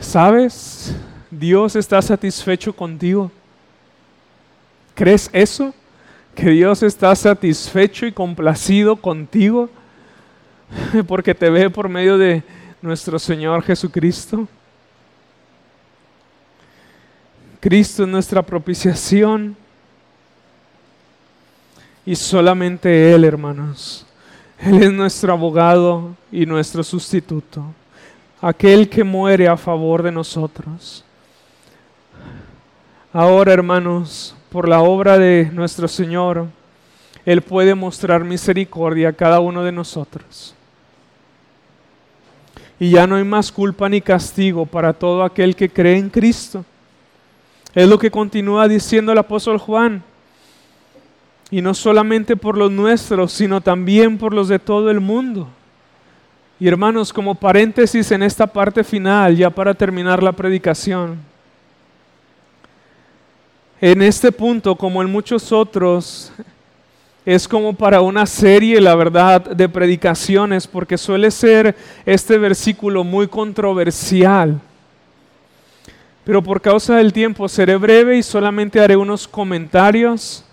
[0.00, 0.94] ¿Sabes?
[1.30, 3.30] Dios está satisfecho contigo.
[4.94, 5.72] ¿Crees eso?
[6.34, 9.70] ¿Que Dios está satisfecho y complacido contigo?
[11.06, 12.42] Porque te ve por medio de
[12.82, 14.46] nuestro Señor Jesucristo.
[17.60, 19.56] Cristo es nuestra propiciación.
[22.06, 24.06] Y solamente Él, hermanos.
[24.58, 27.64] Él es nuestro abogado y nuestro sustituto.
[28.40, 31.04] Aquel que muere a favor de nosotros.
[33.12, 36.46] Ahora, hermanos, por la obra de nuestro Señor,
[37.24, 40.54] Él puede mostrar misericordia a cada uno de nosotros.
[42.80, 46.64] Y ya no hay más culpa ni castigo para todo aquel que cree en Cristo.
[47.74, 50.02] Es lo que continúa diciendo el apóstol Juan.
[51.50, 55.48] Y no solamente por los nuestros, sino también por los de todo el mundo.
[56.60, 61.18] Y hermanos, como paréntesis en esta parte final, ya para terminar la predicación,
[63.80, 66.32] en este punto, como en muchos otros,
[67.24, 73.28] es como para una serie, la verdad, de predicaciones, porque suele ser este versículo muy
[73.28, 74.60] controversial.
[76.28, 80.44] Pero por causa del tiempo seré breve y solamente haré unos comentarios.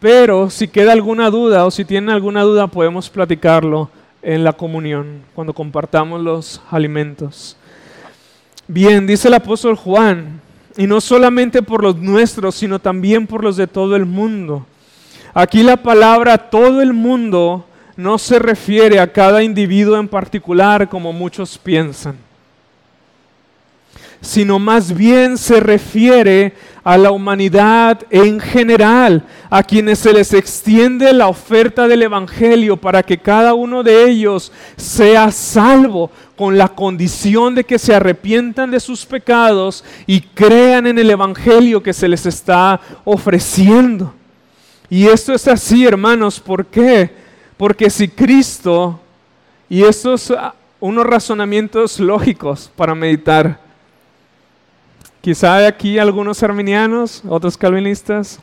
[0.00, 3.88] Pero si queda alguna duda o si tienen alguna duda podemos platicarlo
[4.20, 7.56] en la comunión, cuando compartamos los alimentos.
[8.66, 10.40] Bien, dice el apóstol Juan,
[10.76, 14.66] y no solamente por los nuestros, sino también por los de todo el mundo.
[15.32, 17.66] Aquí la palabra todo el mundo
[17.96, 22.26] no se refiere a cada individuo en particular como muchos piensan
[24.20, 26.54] sino más bien se refiere
[26.84, 33.02] a la humanidad en general, a quienes se les extiende la oferta del Evangelio para
[33.02, 38.80] que cada uno de ellos sea salvo con la condición de que se arrepientan de
[38.80, 44.14] sus pecados y crean en el Evangelio que se les está ofreciendo.
[44.90, 47.10] Y esto es así, hermanos, ¿por qué?
[47.56, 48.98] Porque si Cristo,
[49.68, 50.32] y estos
[50.80, 53.67] unos razonamientos lógicos para meditar,
[55.20, 58.38] Quizá hay aquí algunos arminianos, otros calvinistas.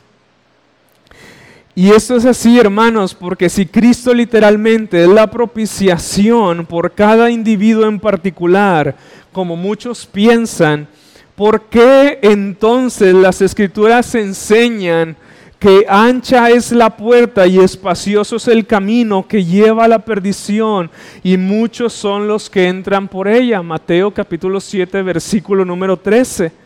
[1.74, 7.86] Y esto es así, hermanos, porque si Cristo literalmente es la propiciación por cada individuo
[7.86, 8.94] en particular,
[9.32, 10.86] como muchos piensan,
[11.34, 15.16] ¿por qué entonces las escrituras enseñan
[15.58, 20.90] que ancha es la puerta y espacioso es el camino que lleva a la perdición
[21.22, 23.62] y muchos son los que entran por ella?
[23.62, 26.65] Mateo capítulo 7, versículo número 13.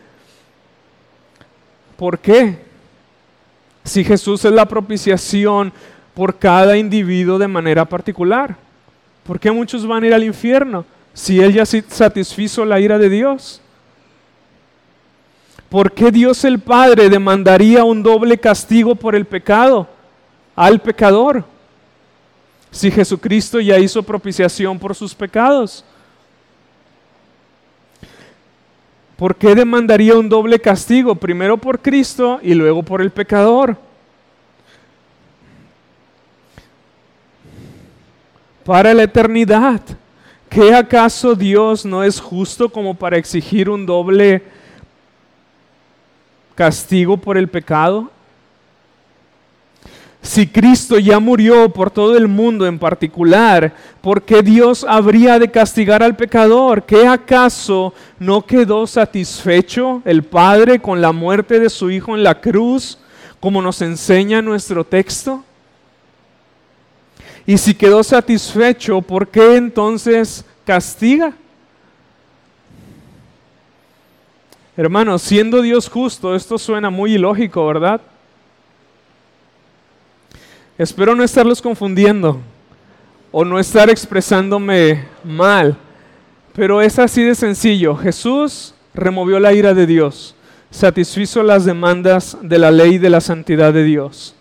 [2.01, 2.57] ¿Por qué?
[3.83, 5.71] Si Jesús es la propiciación
[6.15, 8.55] por cada individuo de manera particular.
[9.23, 10.83] ¿Por qué muchos van a ir al infierno
[11.13, 13.61] si Él ya satisfizo la ira de Dios?
[15.69, 19.87] ¿Por qué Dios el Padre demandaría un doble castigo por el pecado
[20.55, 21.45] al pecador?
[22.71, 25.85] Si Jesucristo ya hizo propiciación por sus pecados.
[29.21, 31.13] ¿Por qué demandaría un doble castigo?
[31.13, 33.77] Primero por Cristo y luego por el pecador.
[38.65, 39.79] Para la eternidad.
[40.49, 44.41] ¿Qué acaso Dios no es justo como para exigir un doble
[46.55, 48.09] castigo por el pecado?
[50.21, 55.49] Si Cristo ya murió por todo el mundo en particular, ¿por qué Dios habría de
[55.49, 56.83] castigar al pecador?
[56.83, 62.39] ¿Qué acaso no quedó satisfecho el Padre con la muerte de su Hijo en la
[62.39, 62.99] cruz,
[63.39, 65.43] como nos enseña nuestro texto?
[67.47, 71.33] Y si quedó satisfecho, ¿por qué entonces castiga?
[74.77, 78.01] Hermanos, siendo Dios justo, esto suena muy ilógico, ¿verdad?
[80.81, 82.39] Espero no estarlos confundiendo
[83.31, 85.77] o no estar expresándome mal,
[86.53, 87.95] pero es así de sencillo.
[87.95, 90.33] Jesús removió la ira de Dios,
[90.71, 94.33] satisfizo las demandas de la ley de la santidad de Dios.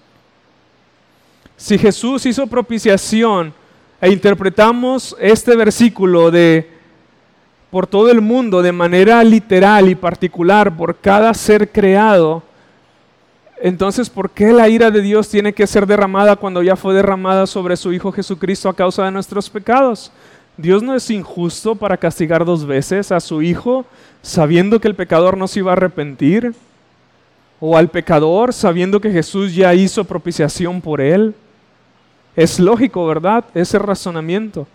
[1.58, 3.52] Si Jesús hizo propiciación
[4.00, 6.70] e interpretamos este versículo de
[7.70, 12.42] por todo el mundo de manera literal y particular por cada ser creado,
[13.62, 17.46] entonces, ¿por qué la ira de Dios tiene que ser derramada cuando ya fue derramada
[17.46, 20.10] sobre su Hijo Jesucristo a causa de nuestros pecados?
[20.56, 23.84] Dios no es injusto para castigar dos veces a su Hijo
[24.22, 26.54] sabiendo que el pecador no se iba a arrepentir.
[27.62, 31.34] O al pecador sabiendo que Jesús ya hizo propiciación por él.
[32.34, 33.44] Es lógico, ¿verdad?
[33.54, 34.66] Ese razonamiento.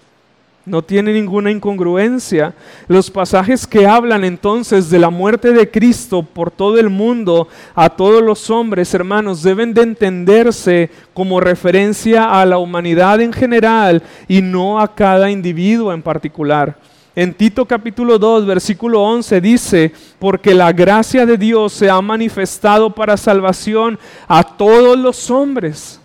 [0.65, 2.55] No tiene ninguna incongruencia.
[2.87, 7.89] Los pasajes que hablan entonces de la muerte de Cristo por todo el mundo, a
[7.89, 14.41] todos los hombres, hermanos, deben de entenderse como referencia a la humanidad en general y
[14.41, 16.75] no a cada individuo en particular.
[17.15, 22.89] En Tito capítulo 2, versículo 11 dice, porque la gracia de Dios se ha manifestado
[22.89, 26.01] para salvación a todos los hombres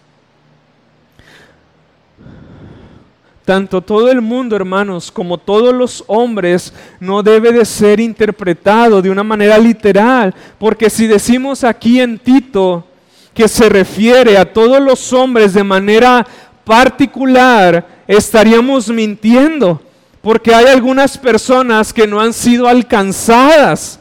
[3.51, 9.11] tanto todo el mundo, hermanos, como todos los hombres, no debe de ser interpretado de
[9.11, 12.87] una manera literal, porque si decimos aquí en Tito
[13.35, 16.25] que se refiere a todos los hombres de manera
[16.63, 19.83] particular, estaríamos mintiendo,
[20.23, 23.99] porque hay algunas personas que no han sido alcanzadas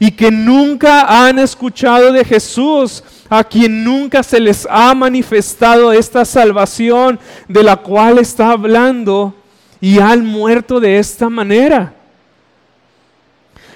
[0.00, 6.24] y que nunca han escuchado de Jesús a quien nunca se les ha manifestado esta
[6.24, 9.32] salvación de la cual está hablando
[9.80, 11.94] y han muerto de esta manera.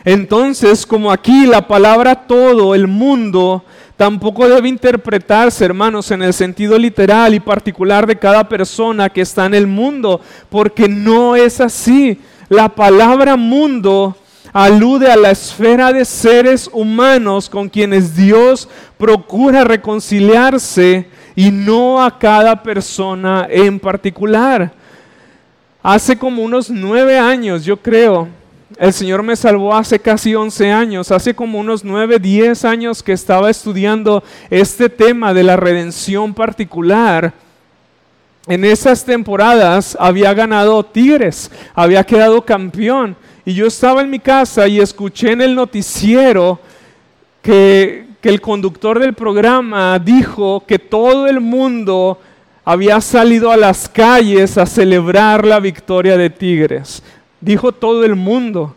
[0.05, 3.65] Entonces, como aquí la palabra todo, el mundo,
[3.97, 9.47] tampoco debe interpretarse, hermanos, en el sentido literal y particular de cada persona que está
[9.47, 10.21] en el mundo,
[10.51, 12.21] porque no es así.
[12.49, 14.17] La palabra mundo
[14.55, 22.17] alude a la esfera de seres humanos con quienes Dios procura reconciliarse y no a
[22.17, 24.73] cada persona en particular.
[25.83, 28.29] Hace como unos nueve años, yo creo,
[28.79, 33.13] el Señor me salvó hace casi once años, hace como unos nueve, diez años que
[33.13, 37.33] estaba estudiando este tema de la redención particular.
[38.47, 44.67] En esas temporadas había ganado Tigres, había quedado campeón y yo estaba en mi casa
[44.67, 46.59] y escuché en el noticiero
[47.43, 52.19] que, que el conductor del programa dijo que todo el mundo
[52.65, 57.03] había salido a las calles a celebrar la victoria de Tigres.
[57.41, 58.75] Dijo todo el mundo.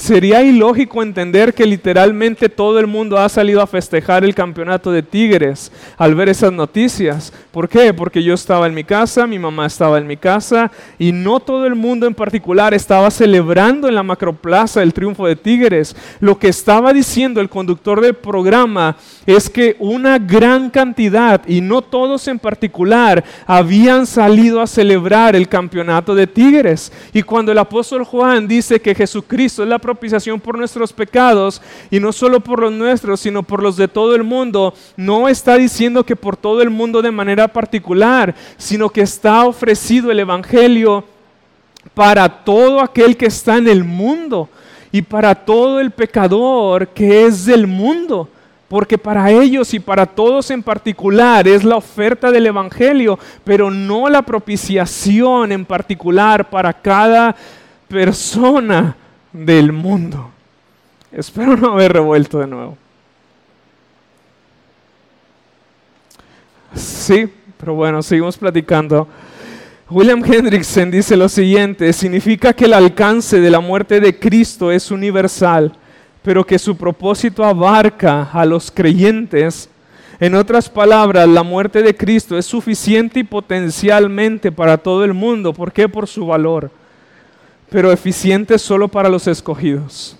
[0.00, 5.02] Sería ilógico entender que literalmente todo el mundo ha salido a festejar el campeonato de
[5.02, 7.34] Tigres al ver esas noticias.
[7.50, 7.92] ¿Por qué?
[7.92, 11.66] Porque yo estaba en mi casa, mi mamá estaba en mi casa y no todo
[11.66, 15.94] el mundo en particular estaba celebrando en la macroplaza el triunfo de Tigres.
[16.18, 18.96] Lo que estaba diciendo el conductor del programa
[19.36, 25.48] es que una gran cantidad, y no todos en particular, habían salido a celebrar el
[25.48, 26.92] campeonato de Tigres.
[27.12, 32.00] Y cuando el apóstol Juan dice que Jesucristo es la propiciación por nuestros pecados, y
[32.00, 36.04] no solo por los nuestros, sino por los de todo el mundo, no está diciendo
[36.04, 41.04] que por todo el mundo de manera particular, sino que está ofrecido el Evangelio
[41.94, 44.48] para todo aquel que está en el mundo
[44.92, 48.28] y para todo el pecador que es del mundo.
[48.70, 54.08] Porque para ellos y para todos en particular es la oferta del Evangelio, pero no
[54.08, 57.34] la propiciación en particular para cada
[57.88, 58.96] persona
[59.32, 60.30] del mundo.
[61.10, 62.78] Espero no haber revuelto de nuevo.
[66.72, 67.28] Sí,
[67.58, 69.08] pero bueno, seguimos platicando.
[69.90, 74.92] William Hendrickson dice lo siguiente, significa que el alcance de la muerte de Cristo es
[74.92, 75.76] universal,
[76.22, 79.68] pero que su propósito abarca a los creyentes.
[80.18, 85.52] En otras palabras, la muerte de Cristo es suficiente y potencialmente para todo el mundo.
[85.52, 85.88] ¿Por qué?
[85.88, 86.70] Por su valor
[87.70, 90.16] pero eficiente solo para los escogidos.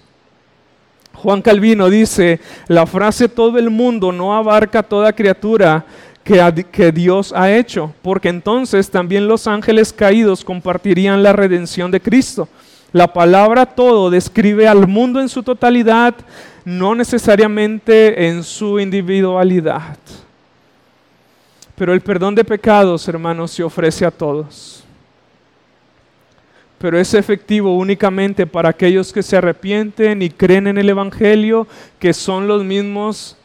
[1.15, 5.85] Juan Calvino dice, la frase todo el mundo no abarca toda criatura
[6.25, 12.01] que, que, Dios ha hecho, porque entonces también los ángeles caídos compartirían la redención de
[12.01, 12.49] Cristo.
[12.93, 16.15] La palabra todo describe al mundo en su totalidad,
[16.65, 19.97] no necesariamente en su individualidad.
[21.77, 24.81] Pero el perdón de pecados, hermanos, se ofrece a todos
[26.81, 31.67] pero es efectivo únicamente para aquellos que se arrepienten y creen en el Evangelio,
[31.99, 33.37] que son los mismos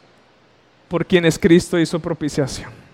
[0.87, 2.84] por quienes Cristo hizo propiciación.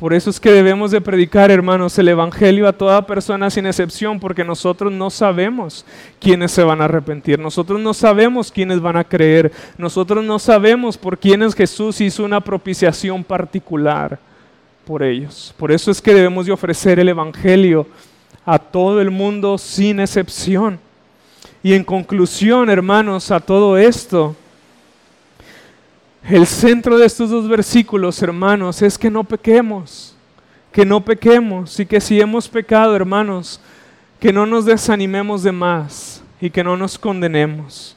[0.00, 4.18] Por eso es que debemos de predicar, hermanos, el Evangelio a toda persona sin excepción,
[4.18, 5.84] porque nosotros no sabemos
[6.18, 10.96] quiénes se van a arrepentir, nosotros no sabemos quiénes van a creer, nosotros no sabemos
[10.96, 14.18] por quiénes Jesús hizo una propiciación particular
[14.86, 15.54] por ellos.
[15.58, 17.86] Por eso es que debemos de ofrecer el Evangelio
[18.46, 20.80] a todo el mundo sin excepción.
[21.62, 24.34] Y en conclusión, hermanos, a todo esto,
[26.28, 30.14] el centro de estos dos versículos, hermanos, es que no pequemos,
[30.72, 33.60] que no pequemos y que si hemos pecado, hermanos,
[34.18, 37.96] que no nos desanimemos de más y que no nos condenemos.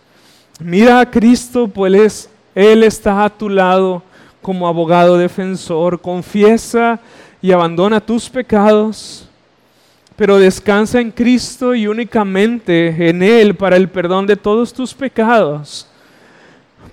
[0.59, 4.01] Mira a Cristo, pues Él está a tu lado
[4.41, 5.99] como abogado defensor.
[5.99, 6.99] Confiesa
[7.41, 9.27] y abandona tus pecados,
[10.15, 15.87] pero descansa en Cristo y únicamente en Él para el perdón de todos tus pecados.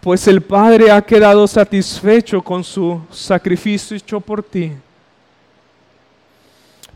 [0.00, 4.72] Pues el Padre ha quedado satisfecho con su sacrificio hecho por ti.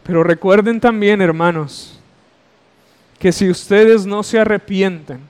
[0.02, 1.98] Pero recuerden también, hermanos,
[3.18, 5.20] que si ustedes no se arrepienten,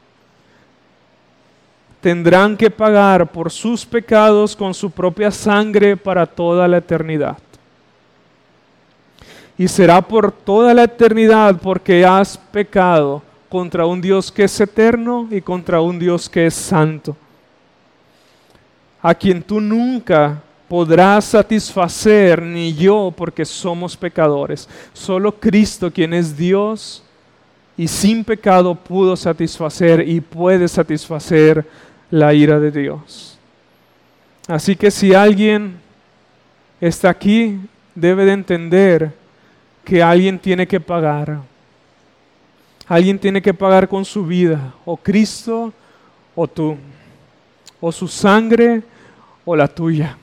[2.00, 7.38] tendrán que pagar por sus pecados con su propia sangre para toda la eternidad.
[9.56, 15.28] Y será por toda la eternidad porque has pecado contra un Dios que es eterno
[15.30, 17.16] y contra un Dios que es santo,
[19.06, 24.66] a quien tú nunca podrás satisfacer, ni yo, porque somos pecadores.
[24.94, 27.04] Solo Cristo, quien es Dios
[27.76, 31.68] y sin pecado, pudo satisfacer y puede satisfacer
[32.10, 33.38] la ira de Dios.
[34.48, 35.76] Así que si alguien
[36.80, 37.60] está aquí,
[37.94, 39.12] debe de entender
[39.84, 41.42] que alguien tiene que pagar.
[42.86, 45.74] Alguien tiene que pagar con su vida, o Cristo
[46.34, 46.78] o tú,
[47.82, 48.82] o su sangre
[49.44, 50.16] o la tuya.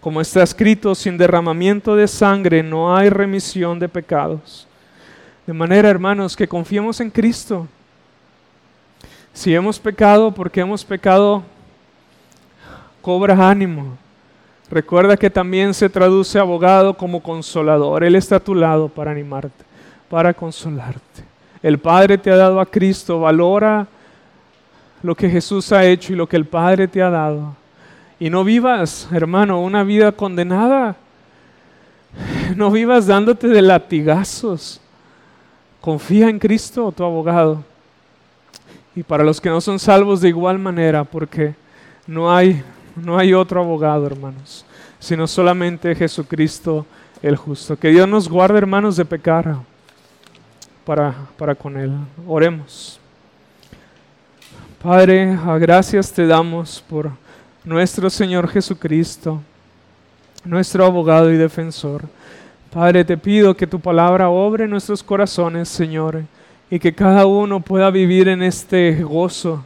[0.00, 4.66] Como está escrito, sin derramamiento de sangre no hay remisión de pecados.
[5.46, 7.68] De manera, hermanos, que confiemos en Cristo
[9.32, 11.42] si hemos pecado, porque hemos pecado,
[13.00, 13.96] cobra ánimo.
[14.70, 18.04] Recuerda que también se traduce abogado como consolador.
[18.04, 19.64] Él está a tu lado para animarte,
[20.08, 21.24] para consolarte.
[21.62, 23.86] El Padre te ha dado a Cristo, valora
[25.02, 27.54] lo que Jesús ha hecho y lo que el Padre te ha dado.
[28.22, 30.94] Y no vivas, hermano, una vida condenada.
[32.54, 34.80] No vivas dándote de latigazos
[35.80, 37.64] confía en Cristo, tu abogado.
[38.94, 41.56] Y para los que no son salvos de igual manera, porque
[42.06, 42.62] no hay,
[42.94, 44.64] no hay otro abogado, hermanos,
[45.00, 46.86] sino solamente Jesucristo
[47.22, 47.76] el justo.
[47.76, 49.56] Que Dios nos guarde, hermanos, de pecar
[50.86, 51.92] para, para con Él.
[52.24, 53.00] Oremos.
[54.80, 57.10] Padre, gracias te damos por
[57.64, 59.40] nuestro Señor Jesucristo,
[60.44, 62.02] nuestro abogado y defensor.
[62.72, 66.22] Padre, te pido que tu palabra obre nuestros corazones, Señor,
[66.70, 69.64] y que cada uno pueda vivir en este gozo,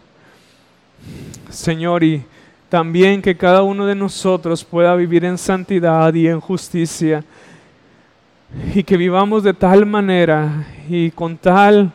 [1.49, 2.23] Señor, y
[2.69, 7.25] también que cada uno de nosotros pueda vivir en santidad y en justicia,
[8.75, 11.93] y que vivamos de tal manera y con tal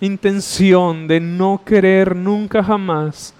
[0.00, 3.34] intención de no querer nunca jamás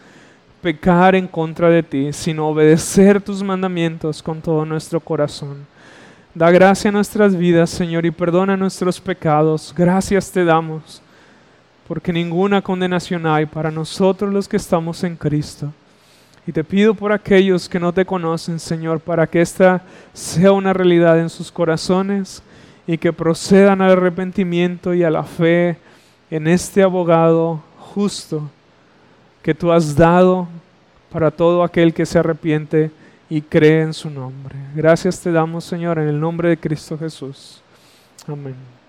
[0.61, 5.67] pecar en contra de ti, sino obedecer tus mandamientos con todo nuestro corazón.
[6.35, 9.75] Da gracia a nuestras vidas, Señor, y perdona nuestros pecados.
[9.77, 11.03] Gracias te damos,
[11.89, 15.73] porque ninguna condenación hay para nosotros los que estamos en Cristo.
[16.47, 19.83] Y te pido por aquellos que no te conocen, Señor, para que esta
[20.13, 22.43] sea una realidad en sus corazones
[22.87, 25.77] y que procedan al arrepentimiento y a la fe
[26.31, 28.51] en este abogado justo
[29.43, 30.49] que tú has dado
[31.11, 32.91] para todo aquel que se arrepiente
[33.29, 34.57] y cree en su nombre.
[34.75, 37.61] Gracias te damos, Señor, en el nombre de Cristo Jesús.
[38.27, 38.80] Amén.